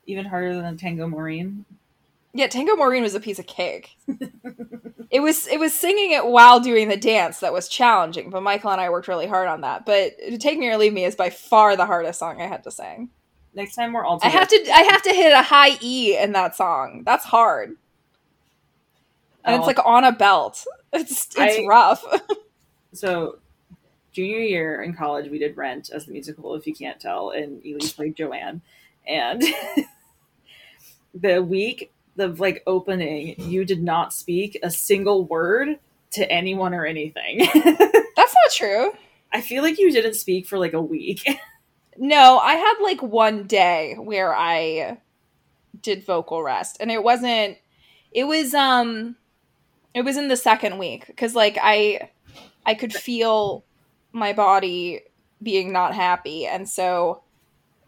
even 0.06 0.26
harder 0.26 0.54
than 0.60 0.76
Tango 0.76 1.06
Maureen. 1.06 1.64
Yeah, 2.34 2.46
Tango 2.46 2.76
Maureen 2.76 3.02
was 3.02 3.14
a 3.14 3.20
piece 3.20 3.38
of 3.38 3.46
cake. 3.46 3.96
It 5.12 5.20
was 5.20 5.46
it 5.46 5.60
was 5.60 5.78
singing 5.78 6.10
it 6.12 6.26
while 6.26 6.58
doing 6.58 6.88
the 6.88 6.96
dance 6.96 7.38
that 7.40 7.52
was 7.52 7.68
challenging, 7.68 8.30
but 8.30 8.42
Michael 8.42 8.70
and 8.72 8.80
I 8.80 8.90
worked 8.90 9.06
really 9.08 9.26
hard 9.28 9.46
on 9.46 9.60
that. 9.60 9.86
But 9.86 10.14
Take 10.40 10.58
Me 10.58 10.68
or 10.68 10.76
Leave 10.78 10.92
Me 10.94 11.04
is 11.04 11.14
by 11.14 11.30
far 11.30 11.76
the 11.76 11.86
hardest 11.86 12.18
song 12.18 12.40
I 12.40 12.46
had 12.46 12.64
to 12.64 12.70
sing. 12.70 13.10
Next 13.54 13.74
time 13.76 13.92
we're 13.92 14.04
all 14.04 14.18
together. 14.18 14.34
I 14.36 14.40
have 14.40 14.48
to 14.48 14.70
I 14.72 14.82
have 14.82 15.02
to 15.02 15.12
hit 15.12 15.32
a 15.32 15.42
high 15.42 15.76
E 15.82 16.16
in 16.18 16.32
that 16.32 16.56
song. 16.56 17.02
That's 17.04 17.26
hard. 17.26 17.76
And 19.44 19.54
Oh. 19.54 19.58
it's 19.58 19.66
like 19.66 19.84
on 19.84 20.04
a 20.04 20.12
belt. 20.12 20.64
It's 20.94 21.26
it's 21.36 21.58
I- 21.58 21.64
rough. 21.68 22.04
so 22.92 23.38
junior 24.12 24.38
year 24.40 24.82
in 24.82 24.92
college 24.94 25.30
we 25.30 25.38
did 25.38 25.56
rent 25.56 25.88
as 25.90 26.04
the 26.06 26.12
musical 26.12 26.54
if 26.54 26.66
you 26.66 26.74
can't 26.74 27.00
tell 27.00 27.30
and 27.30 27.62
elise 27.64 27.94
played 27.94 28.14
joanne 28.14 28.60
and 29.06 29.42
the 31.14 31.42
week 31.42 31.90
of 32.18 32.40
like 32.40 32.62
opening 32.66 33.34
you 33.38 33.64
did 33.64 33.82
not 33.82 34.12
speak 34.12 34.58
a 34.62 34.70
single 34.70 35.24
word 35.24 35.78
to 36.10 36.30
anyone 36.30 36.74
or 36.74 36.84
anything 36.84 37.38
That's 37.54 38.34
not 38.34 38.52
true. 38.52 38.92
i 39.32 39.40
feel 39.40 39.62
like 39.62 39.78
you 39.78 39.90
didn't 39.90 40.14
speak 40.14 40.46
for 40.46 40.58
like 40.58 40.72
a 40.74 40.82
week 40.82 41.26
No, 41.98 42.38
I 42.38 42.54
had 42.54 42.74
like 42.82 43.02
one 43.02 43.46
day 43.46 43.96
where 43.98 44.34
I 44.34 44.98
did 45.80 46.04
vocal 46.04 46.42
rest 46.42 46.76
and 46.80 46.90
it 46.90 47.02
wasn't 47.02 47.58
it 48.12 48.24
was 48.24 48.54
um 48.54 49.16
it 49.94 50.02
was 50.02 50.16
in 50.16 50.28
the 50.28 50.36
second 50.36 50.78
week 50.78 51.14
cuz 51.16 51.34
like 51.34 51.58
I 51.60 52.10
I 52.64 52.74
could 52.74 52.92
feel 52.92 53.64
my 54.12 54.32
body 54.32 55.00
being 55.42 55.72
not 55.72 55.94
happy 55.94 56.46
and 56.46 56.68
so 56.68 57.22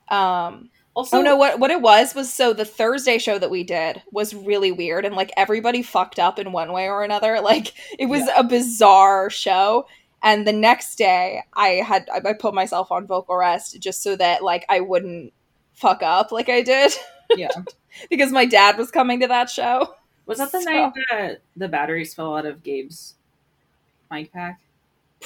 um 0.09 0.71
Also, 0.94 1.18
oh 1.18 1.22
no, 1.22 1.35
what 1.37 1.59
what 1.59 1.70
it 1.72 1.80
was 1.80 2.14
was 2.14 2.33
so 2.33 2.52
the 2.52 2.64
Thursday 2.64 3.18
show 3.18 3.37
that 3.38 3.50
we 3.50 3.64
did 3.64 4.00
was 4.12 4.33
really 4.35 4.70
weird 4.70 5.04
and 5.04 5.16
like 5.16 5.33
everybody 5.37 5.83
fucked 5.83 6.20
up 6.20 6.38
in 6.38 6.52
one 6.52 6.72
way 6.72 6.88
or 6.88 7.02
another. 7.02 7.40
Like 7.42 7.72
it 7.98 8.07
was 8.07 8.28
a 8.37 8.44
bizarre 8.44 9.28
show. 9.28 9.87
And 10.22 10.46
the 10.46 10.52
next 10.52 10.96
day 10.96 11.42
I 11.52 11.68
had 11.87 12.09
I 12.12 12.33
put 12.33 12.54
myself 12.54 12.92
on 12.92 13.07
vocal 13.09 13.37
rest 13.37 13.78
just 13.80 14.02
so 14.02 14.14
that 14.16 14.42
like 14.44 14.64
I 14.68 14.80
wouldn't 14.80 15.33
fuck 15.74 16.02
up 16.02 16.30
like 16.33 16.48
I 16.48 16.62
did. 16.62 16.92
Yeah. 17.37 17.48
because 18.11 18.30
my 18.30 18.44
dad 18.44 18.76
was 18.76 18.90
coming 18.90 19.18
to 19.20 19.26
that 19.28 19.48
show. 19.50 19.94
Was 20.26 20.38
that 20.38 20.52
the 20.52 20.61
So- 20.61 20.70
night 20.70 20.92
that 21.11 21.40
the 21.57 21.68
batteries 21.68 22.14
fell 22.14 22.37
out 22.37 22.44
of 22.46 22.62
Gabe's 22.62 23.14
mic 24.11 24.30
pack? 24.33 24.61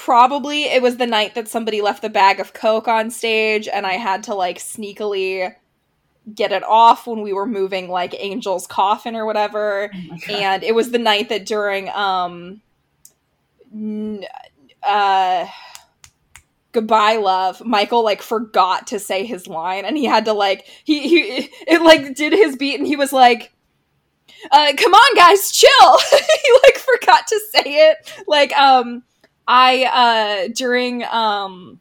Probably 0.05 0.63
it 0.63 0.81
was 0.81 0.95
the 0.95 1.05
night 1.05 1.35
that 1.35 1.49
somebody 1.49 1.81
left 1.81 2.01
the 2.01 2.09
bag 2.09 2.39
of 2.39 2.53
Coke 2.53 2.87
on 2.87 3.11
stage 3.11 3.67
and 3.67 3.85
I 3.85 3.93
had 3.93 4.23
to 4.23 4.33
like 4.33 4.57
sneakily 4.57 5.53
get 6.33 6.53
it 6.53 6.63
off 6.63 7.05
when 7.05 7.21
we 7.21 7.33
were 7.33 7.45
moving 7.45 7.89
like 7.89 8.17
Angel's 8.17 8.65
coffin 8.65 9.13
or 9.13 9.25
whatever. 9.25 9.91
Oh. 9.93 10.33
And 10.33 10.63
it 10.63 10.73
was 10.73 10.91
the 10.91 10.99
night 10.99 11.27
that 11.27 11.45
during 11.45 11.89
um 11.89 12.61
n- 13.73 14.23
uh 14.81 15.45
goodbye 16.71 17.17
love 17.17 17.61
michael 17.65 18.03
like 18.03 18.21
forgot 18.21 18.87
to 18.87 18.99
say 18.99 19.25
his 19.25 19.47
line 19.47 19.83
and 19.85 19.97
he 19.97 20.05
had 20.05 20.25
to 20.25 20.33
like 20.33 20.65
he 20.83 21.09
he 21.09 21.51
it 21.67 21.81
like 21.81 22.15
did 22.15 22.31
his 22.31 22.55
beat 22.55 22.79
and 22.79 22.87
he 22.87 22.95
was 22.95 23.11
like 23.11 23.51
uh 24.51 24.71
come 24.77 24.93
on 24.93 25.15
guys 25.15 25.51
chill 25.51 25.97
he 26.11 26.59
like 26.63 26.77
forgot 26.77 27.27
to 27.27 27.39
say 27.51 27.89
it 27.89 28.23
like 28.27 28.53
um 28.53 29.03
i 29.49 29.83
uh 29.85 30.49
during 30.55 31.03
um 31.05 31.79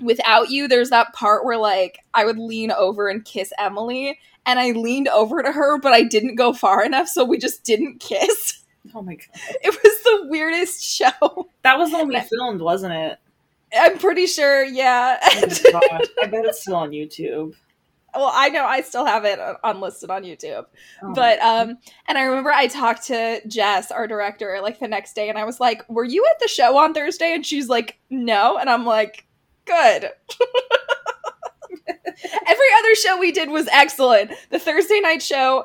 without 0.00 0.50
you 0.50 0.68
there's 0.68 0.90
that 0.90 1.12
part 1.12 1.44
where 1.44 1.56
like 1.56 1.98
i 2.14 2.24
would 2.24 2.38
lean 2.38 2.70
over 2.70 3.08
and 3.08 3.24
kiss 3.24 3.52
emily 3.58 4.18
and 4.44 4.60
i 4.60 4.70
leaned 4.70 5.08
over 5.08 5.42
to 5.42 5.50
her 5.50 5.78
but 5.80 5.92
i 5.92 6.02
didn't 6.02 6.36
go 6.36 6.52
far 6.52 6.84
enough 6.84 7.08
so 7.08 7.24
we 7.24 7.38
just 7.38 7.64
didn't 7.64 7.98
kiss. 8.00 8.62
Oh 8.94 9.02
my 9.02 9.16
god, 9.16 9.26
it 9.64 9.70
was 9.70 10.02
the 10.04 10.28
weirdest 10.28 10.82
show. 10.82 11.48
That 11.62 11.76
was 11.76 11.90
the 11.90 11.98
one 11.98 12.08
we 12.08 12.20
filmed, 12.20 12.60
wasn't 12.60 12.94
it? 12.94 13.18
i'm 13.76 13.98
pretty 13.98 14.26
sure 14.26 14.64
yeah. 14.64 15.18
Oh 15.22 15.40
my 15.72 15.80
gosh, 15.90 16.06
I 16.22 16.26
bet 16.26 16.44
it's 16.44 16.62
still 16.62 16.76
on 16.76 16.90
YouTube. 16.90 17.54
Well 18.16 18.32
i 18.34 18.48
know 18.48 18.64
i 18.64 18.80
still 18.80 19.04
have 19.04 19.24
it 19.24 19.38
unlisted 19.64 20.10
on 20.10 20.22
youtube. 20.22 20.66
Oh. 21.02 21.12
But 21.14 21.40
um 21.40 21.78
and 22.08 22.18
i 22.18 22.22
remember 22.22 22.50
i 22.50 22.66
talked 22.66 23.06
to 23.06 23.40
jess 23.46 23.90
our 23.90 24.06
director 24.06 24.58
like 24.62 24.78
the 24.78 24.88
next 24.88 25.14
day 25.14 25.28
and 25.28 25.38
i 25.38 25.44
was 25.44 25.60
like 25.60 25.88
were 25.88 26.04
you 26.04 26.24
at 26.30 26.40
the 26.40 26.48
show 26.48 26.76
on 26.78 26.94
thursday? 26.94 27.34
And 27.34 27.44
she's 27.44 27.68
like 27.68 27.98
no. 28.10 28.58
And 28.58 28.68
i'm 28.70 28.84
like 28.84 29.26
good. 29.64 30.10
Every 32.46 32.66
other 32.78 32.94
show 32.94 33.18
we 33.18 33.32
did 33.32 33.50
was 33.50 33.68
excellent. 33.68 34.32
The 34.50 34.58
thursday 34.58 35.00
night 35.00 35.22
show 35.22 35.64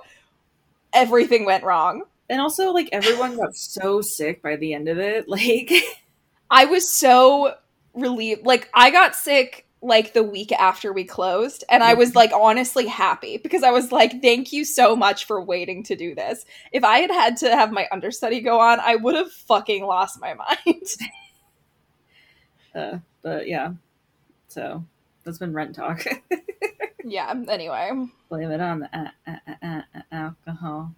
everything 0.94 1.46
went 1.46 1.64
wrong. 1.64 2.04
And 2.30 2.42
also 2.42 2.72
like 2.72 2.90
everyone 2.92 3.38
got 3.38 3.56
so 3.58 4.02
sick 4.02 4.42
by 4.42 4.56
the 4.56 4.74
end 4.74 4.88
of 4.88 4.98
it. 5.00 5.28
Like, 5.28 5.72
i 6.50 6.66
was 6.66 6.90
so 6.90 7.56
relieved. 7.94 8.46
Like 8.46 8.70
i 8.74 8.90
got 8.92 9.16
sick 9.16 9.66
like 9.82 10.13
the 10.13 10.24
week 10.24 10.52
after 10.54 10.94
we 10.94 11.04
closed 11.04 11.63
and 11.70 11.84
i 11.84 11.94
was 11.94 12.15
like 12.15 12.32
honestly 12.34 12.86
happy 12.88 13.38
because 13.38 13.63
i 13.63 13.72
was 13.72 13.91
like 13.91 14.22
thank 14.22 14.54
you 14.54 14.63
so 14.63 14.96
much 14.96 15.26
for 15.26 15.41
waiting 15.41 15.84
to 15.84 15.96
do 15.96 16.13
this 16.13 16.46
if 16.72 16.84
i 16.84 17.00
had 17.00 17.10
had 17.10 17.36
to 17.38 17.50
have 17.50 17.72
my 17.72 17.88
understudy 17.91 18.41
go 18.41 18.60
on 18.60 18.80
i 18.80 18.96
would 18.96 19.15
have 19.15 19.32
fucking 19.32 19.84
lost 19.86 20.20
my 20.22 20.34
mind 20.67 20.86
uh, 22.76 22.98
but 23.22 23.48
yeah. 23.48 23.74
So 24.48 24.84
that's 25.24 25.38
been 25.38 25.54
rent 25.54 25.76
talk. 25.76 26.04
yeah 27.04 27.34
anyway 27.50 27.91
Blame 28.30 28.52
it 28.52 28.62
on 28.62 28.80
the 28.82 28.98
uh, 28.98 29.08
uh, 29.28 29.36
uh, 29.48 29.56
uh, 29.65 29.82
uh, 29.96 30.02
alcohol. 30.12 30.94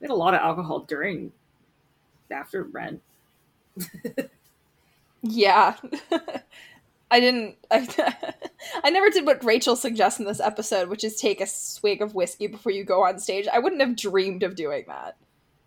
We 0.00 0.04
had 0.04 0.10
a 0.10 0.14
lot 0.14 0.34
of 0.34 0.40
alcohol 0.40 0.80
during, 0.80 1.32
after 2.30 2.64
rent. 2.64 3.02
yeah 5.22 5.76
i 7.10 7.20
didn't 7.20 7.56
I, 7.70 8.16
I 8.84 8.90
never 8.90 9.10
did 9.10 9.26
what 9.26 9.44
rachel 9.44 9.76
suggests 9.76 10.18
in 10.18 10.26
this 10.26 10.40
episode 10.40 10.88
which 10.88 11.04
is 11.04 11.20
take 11.20 11.40
a 11.40 11.46
swig 11.46 12.02
of 12.02 12.14
whiskey 12.14 12.46
before 12.46 12.72
you 12.72 12.84
go 12.84 13.04
on 13.04 13.18
stage 13.18 13.46
i 13.52 13.58
wouldn't 13.58 13.80
have 13.80 13.96
dreamed 13.96 14.42
of 14.42 14.54
doing 14.54 14.84
that 14.88 15.16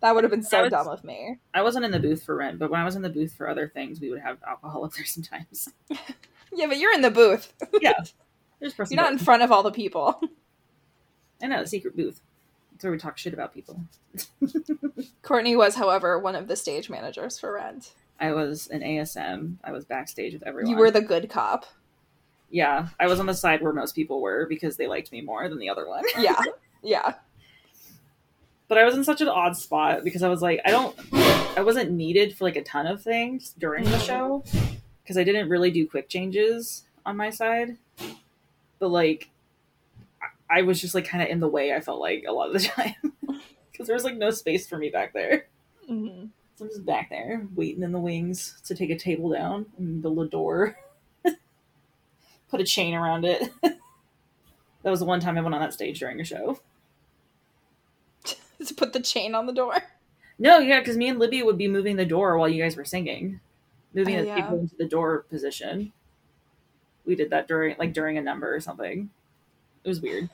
that 0.00 0.14
would 0.14 0.24
have 0.24 0.30
been 0.30 0.42
so 0.42 0.62
was- 0.62 0.70
dumb 0.70 0.88
of 0.88 1.04
me 1.04 1.38
I 1.54 1.62
wasn't 1.62 1.84
in 1.84 1.92
the 1.92 2.00
booth 2.00 2.24
for 2.24 2.34
rent, 2.34 2.58
but 2.58 2.70
when 2.70 2.80
I 2.80 2.84
was 2.84 2.96
in 2.96 3.02
the 3.02 3.08
booth 3.08 3.34
for 3.34 3.48
other 3.48 3.68
things, 3.68 4.00
we 4.00 4.10
would 4.10 4.18
have 4.20 4.38
alcohol 4.44 4.84
up 4.84 4.92
there 4.94 5.04
sometimes. 5.06 5.68
yeah 6.52 6.66
but 6.66 6.78
you're 6.78 6.92
in 6.92 7.02
the 7.02 7.10
booth 7.10 7.52
There's 7.80 8.72
you're 8.90 9.00
not 9.00 9.12
in 9.12 9.18
front 9.18 9.44
of 9.44 9.52
all 9.52 9.62
the 9.62 9.70
people 9.70 10.20
I 11.42 11.48
know, 11.48 11.60
the 11.60 11.66
secret 11.66 11.96
booth. 11.96 12.20
That's 12.70 12.84
where 12.84 12.92
we 12.92 12.98
talk 12.98 13.18
shit 13.18 13.34
about 13.34 13.52
people. 13.52 13.80
Courtney 15.22 15.56
was, 15.56 15.74
however, 15.74 16.18
one 16.18 16.36
of 16.36 16.46
the 16.46 16.56
stage 16.56 16.88
managers 16.88 17.38
for 17.38 17.52
Rent. 17.52 17.92
I 18.22 18.32
was 18.32 18.68
an 18.68 18.80
ASM. 18.80 19.56
I 19.64 19.72
was 19.72 19.84
backstage 19.84 20.32
with 20.32 20.44
everyone. 20.46 20.70
You 20.70 20.76
were 20.78 20.90
the 20.90 21.02
good 21.02 21.28
cop. 21.28 21.66
yeah. 22.50 22.88
I 23.00 23.06
was 23.08 23.18
on 23.20 23.26
the 23.26 23.34
side 23.34 23.60
where 23.62 23.72
most 23.72 23.94
people 23.94 24.20
were 24.22 24.46
because 24.48 24.76
they 24.76 24.86
liked 24.86 25.10
me 25.12 25.20
more 25.20 25.48
than 25.48 25.58
the 25.58 25.68
other 25.68 25.86
one. 25.88 26.04
Yeah. 26.18 26.40
Yeah. 26.84 27.14
But 28.68 28.78
I 28.78 28.84
was 28.84 28.94
in 28.96 29.04
such 29.04 29.20
an 29.20 29.28
odd 29.28 29.56
spot 29.56 30.02
because 30.02 30.22
I 30.22 30.28
was 30.28 30.40
like, 30.42 30.60
I 30.64 30.70
don't, 30.70 30.96
I 31.56 31.62
wasn't 31.62 31.90
needed 31.92 32.36
for 32.36 32.44
like 32.44 32.56
a 32.56 32.62
ton 32.64 32.86
of 32.88 33.02
things 33.02 33.54
during 33.58 33.84
the 33.84 33.98
show 33.98 34.42
because 35.02 35.16
I 35.18 35.24
didn't 35.24 35.48
really 35.48 35.70
do 35.70 35.86
quick 35.86 36.08
changes 36.08 36.84
on 37.06 37.16
my 37.16 37.30
side. 37.30 37.76
But 38.78 38.88
like, 38.88 39.28
I- 40.50 40.62
was 40.62 40.80
just 40.80 40.94
like 40.94 41.04
kind 41.06 41.22
of 41.22 41.28
in 41.28 41.38
the 41.40 41.48
way. 41.48 41.72
I 41.74 41.80
felt 41.80 42.00
like 42.00 42.24
a 42.26 42.32
lot 42.32 42.48
of 42.48 42.54
the 42.54 42.60
time 42.68 42.94
because 43.70 43.86
there 43.86 43.94
was 43.94 44.04
like 44.04 44.16
no 44.16 44.30
space 44.30 44.66
for 44.66 44.76
me 44.78 44.88
back 44.90 45.12
there. 45.12 45.46
Mhm. 45.90 46.30
So 46.62 46.66
I'm 46.66 46.70
just 46.70 46.86
back 46.86 47.10
there 47.10 47.44
waiting 47.56 47.82
in 47.82 47.90
the 47.90 47.98
wings 47.98 48.60
to 48.66 48.74
take 48.76 48.90
a 48.90 48.98
table 48.98 49.30
down 49.30 49.66
and 49.78 50.00
build 50.00 50.20
a 50.20 50.28
door. 50.28 50.76
Put 52.50 52.60
a 52.60 52.64
chain 52.64 52.94
around 52.94 53.24
it. 53.24 53.50
that 53.62 53.80
was 54.84 55.00
the 55.00 55.06
one 55.06 55.18
time 55.18 55.36
I 55.36 55.40
went 55.40 55.54
on 55.56 55.60
that 55.60 55.72
stage 55.72 55.98
during 55.98 56.20
a 56.20 56.24
show. 56.24 56.60
to 58.24 58.74
put 58.74 58.92
the 58.92 59.00
chain 59.00 59.34
on 59.34 59.46
the 59.46 59.52
door. 59.52 59.74
No, 60.38 60.58
yeah, 60.58 60.78
because 60.78 60.96
me 60.96 61.08
and 61.08 61.18
Libby 61.18 61.42
would 61.42 61.58
be 61.58 61.66
moving 61.66 61.96
the 61.96 62.04
door 62.04 62.38
while 62.38 62.48
you 62.48 62.62
guys 62.62 62.76
were 62.76 62.84
singing, 62.84 63.40
moving 63.92 64.16
Oh, 64.16 64.20
the 64.20 64.26
yeah. 64.28 64.34
people 64.36 64.60
into 64.60 64.76
the 64.76 64.86
door 64.86 65.24
position. 65.30 65.92
We 67.04 67.16
did 67.16 67.30
that 67.30 67.48
during 67.48 67.74
like 67.78 67.92
during 67.92 68.18
a 68.18 68.22
number 68.22 68.54
or 68.54 68.60
something. 68.60 69.10
It 69.82 69.88
was 69.88 70.00
weird. 70.00 70.28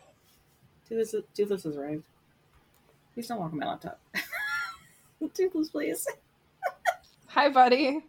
Toothless, 0.89 1.15
Toothless 1.35 1.63
has 1.63 1.77
arrived. 1.77 2.05
Please 3.15 3.29
don't 3.29 3.39
walk 3.39 3.53
on 3.53 3.59
my 3.59 3.67
laptop. 3.67 4.01
Toothless, 5.35 5.69
please. 5.71 6.07
Hi, 7.29 7.49
buddy. 7.49 8.05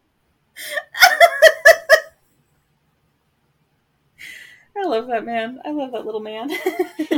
I 4.77 4.83
love 4.85 5.07
that 5.07 5.25
man. 5.25 5.59
I 5.65 5.71
love 5.71 5.91
that 5.91 6.05
little 6.05 6.21
man. 6.21 6.49
He's 6.97 7.11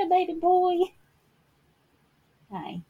a 0.00 0.08
baby 0.08 0.34
boy. 0.40 0.76
Hi. 2.50 2.80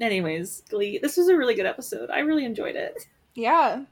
Anyways, 0.00 0.62
Glee. 0.68 0.98
This 0.98 1.16
was 1.16 1.28
a 1.28 1.36
really 1.36 1.54
good 1.54 1.66
episode. 1.66 2.10
I 2.10 2.18
really 2.20 2.44
enjoyed 2.44 2.76
it. 2.76 3.06
yeah. 3.34 3.84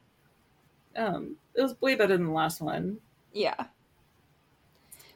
Um, 0.94 1.36
it 1.54 1.62
was 1.62 1.80
way 1.80 1.94
better 1.94 2.18
than 2.18 2.26
the 2.26 2.32
last 2.32 2.60
one. 2.60 2.98
Yeah. 3.32 3.54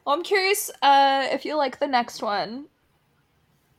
Well, 0.06 0.14
I'm 0.14 0.22
curious 0.22 0.70
uh, 0.80 1.26
if 1.30 1.44
you 1.44 1.54
like 1.56 1.78
the 1.78 1.86
next 1.86 2.22
one. 2.22 2.66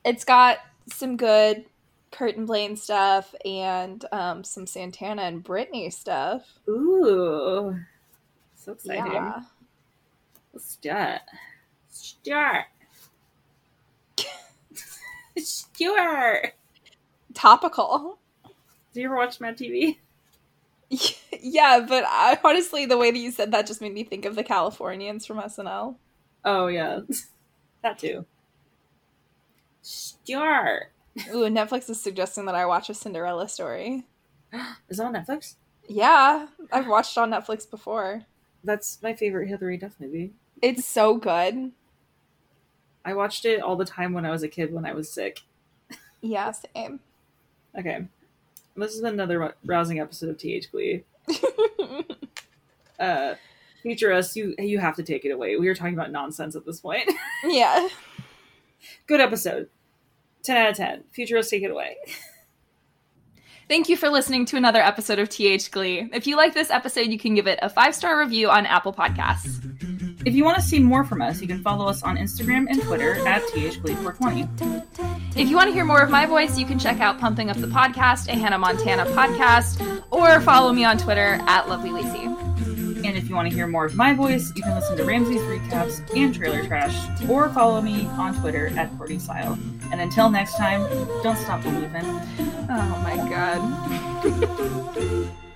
It's 0.06 0.24
got 0.24 0.60
some 0.94 1.18
good 1.18 1.66
Kurt 2.12 2.38
and 2.38 2.48
Blaine 2.48 2.76
stuff 2.76 3.34
and 3.46 4.04
um, 4.12 4.44
some 4.44 4.66
Santana 4.66 5.24
and 5.24 5.44
Brittany 5.44 5.90
stuff. 5.90 6.44
Ooh, 6.68 7.80
so 8.56 8.72
exciting! 8.72 9.14
Yeah. 9.14 9.42
Let's 10.54 10.72
start. 10.72 11.22
Start. 11.90 12.66
Start. 15.38 16.54
Topical. 17.34 18.18
Do 18.94 19.02
you 19.02 19.06
ever 19.06 19.16
watch 19.16 19.40
Mad 19.40 19.58
TV? 19.58 19.98
yeah, 21.42 21.86
but 21.88 22.04
I, 22.08 22.40
honestly, 22.44 22.86
the 22.86 22.98
way 22.98 23.12
that 23.12 23.18
you 23.18 23.32
said 23.32 23.52
that 23.52 23.68
just 23.68 23.82
made 23.82 23.94
me 23.94 24.04
think 24.04 24.26
of 24.26 24.36
the 24.36 24.44
Californians 24.44 25.26
from 25.26 25.38
SNL. 25.38 25.96
Oh 26.44 26.68
yeah, 26.68 27.02
that 27.84 28.00
too. 28.00 28.26
Start. 29.82 30.92
Ooh, 31.34 31.50
Netflix 31.50 31.90
is 31.90 32.02
suggesting 32.02 32.46
that 32.46 32.56
I 32.56 32.66
watch 32.66 32.90
a 32.90 32.94
Cinderella 32.94 33.48
story. 33.50 34.06
Is 34.90 34.98
that 34.98 35.06
on 35.06 35.14
Netflix? 35.14 35.56
Yeah, 35.88 36.48
I've 36.72 36.88
watched 36.88 37.18
it 37.18 37.20
on 37.22 37.32
Netflix 37.32 37.70
before. 37.70 38.24
That's 38.64 39.00
my 39.02 39.14
favorite 39.14 39.48
Hilary 39.48 39.78
Duff 39.78 39.96
movie. 40.00 40.34
It's 40.62 40.86
so 40.86 41.18
good. 41.18 41.72
I 43.06 43.14
watched 43.14 43.46
it 43.46 43.62
all 43.62 43.76
the 43.76 43.86
time 43.86 44.14
when 44.14 44.26
I 44.26 44.32
was 44.32 44.44
a 44.44 44.48
kid 44.48 44.74
when 44.74 44.86
I 44.86 44.94
was 44.94 45.10
sick. 45.10 45.40
Yeah, 46.22 46.52
same. 46.52 47.00
Okay, 47.78 48.06
this 48.76 48.94
is 48.96 49.02
another 49.02 49.56
rousing 49.64 50.00
episode 50.00 50.30
of 50.30 50.38
TH 50.38 50.72
Glee. 50.72 51.04
Uh, 53.00 53.36
Feature 53.84 54.12
us. 54.12 54.36
You 54.36 54.56
you 54.58 54.80
have 54.80 54.96
to 54.96 55.04
take 55.04 55.24
it 55.24 55.30
away. 55.30 55.56
We 55.56 55.68
are 55.68 55.76
talking 55.76 55.94
about 55.94 56.12
nonsense 56.12 56.56
at 56.56 56.66
this 56.66 56.80
point. 56.80 57.10
Yeah. 57.44 57.88
Good 59.06 59.22
episode. 59.22 59.70
Ten 60.48 60.56
out 60.56 60.70
of 60.70 60.78
ten. 60.78 61.04
Future 61.12 61.38
us. 61.38 61.50
Take 61.50 61.64
it 61.64 61.72
away. 61.72 61.98
Thank 63.68 63.90
you 63.90 63.98
for 63.98 64.08
listening 64.08 64.46
to 64.46 64.56
another 64.56 64.80
episode 64.82 65.20
of 65.20 65.28
TH 65.28 65.72
Glee. 65.72 66.10
If 66.14 66.26
you 66.26 66.38
like 66.38 66.54
this 66.54 66.70
episode, 66.70 67.08
you 67.08 67.20
can 67.20 67.36
give 67.36 67.48
it 67.48 67.60
a 67.62 67.70
five 67.70 67.94
star 67.94 68.18
review 68.18 68.50
on 68.50 68.66
Apple 68.66 68.94
Podcasts. 68.94 69.62
If 70.26 70.34
you 70.36 70.46
want 70.46 70.56
to 70.56 70.62
see 70.64 70.80
more 70.80 71.04
from 71.04 71.22
us, 71.22 71.42
you 71.42 71.48
can 71.48 71.62
follow 71.62 71.86
us 71.86 72.02
on 72.02 72.16
Instagram 72.16 72.68
and 72.70 72.82
Twitter 72.82 73.16
at 73.28 73.42
THGlee420. 73.44 75.36
If 75.36 75.50
you 75.50 75.58
want 75.58 75.68
to 75.68 75.74
hear 75.74 75.84
more 75.84 76.02
of 76.02 76.10
my 76.10 76.26
voice, 76.26 76.58
you 76.58 76.66
can 76.66 76.80
check 76.80 77.02
out 77.02 77.20
Pumping 77.20 77.50
Up 77.50 77.58
the 77.58 77.68
Podcast, 77.68 78.30
a 78.30 78.34
Hannah 78.34 78.58
Montana 78.58 79.06
podcast, 79.08 80.02
or 80.12 80.40
follow 80.42 80.72
me 80.72 80.86
on 80.86 80.98
Twitter 80.98 81.40
at 81.48 81.68
Lovely 81.68 81.92
Lacey. 81.92 82.27
If 83.28 83.32
you 83.32 83.36
want 83.36 83.50
to 83.50 83.54
hear 83.54 83.68
more 83.68 83.84
of 83.84 83.94
my 83.94 84.14
voice, 84.14 84.54
you 84.56 84.64
can 84.64 84.74
listen 84.74 84.96
to 84.96 85.04
Ramsey's 85.04 85.42
recaps 85.42 86.00
and 86.16 86.34
trailer 86.34 86.64
trash, 86.64 86.96
or 87.28 87.50
follow 87.50 87.82
me 87.82 88.06
on 88.06 88.34
Twitter 88.40 88.68
at 88.78 88.98
Courtney. 88.98 89.20
And 89.92 90.00
until 90.00 90.30
next 90.30 90.56
time, 90.56 90.88
don't 91.24 91.36
stop 91.36 91.62
believing. 91.62 92.06
Oh 92.70 93.02
my 93.04 93.18
god. 93.30 93.60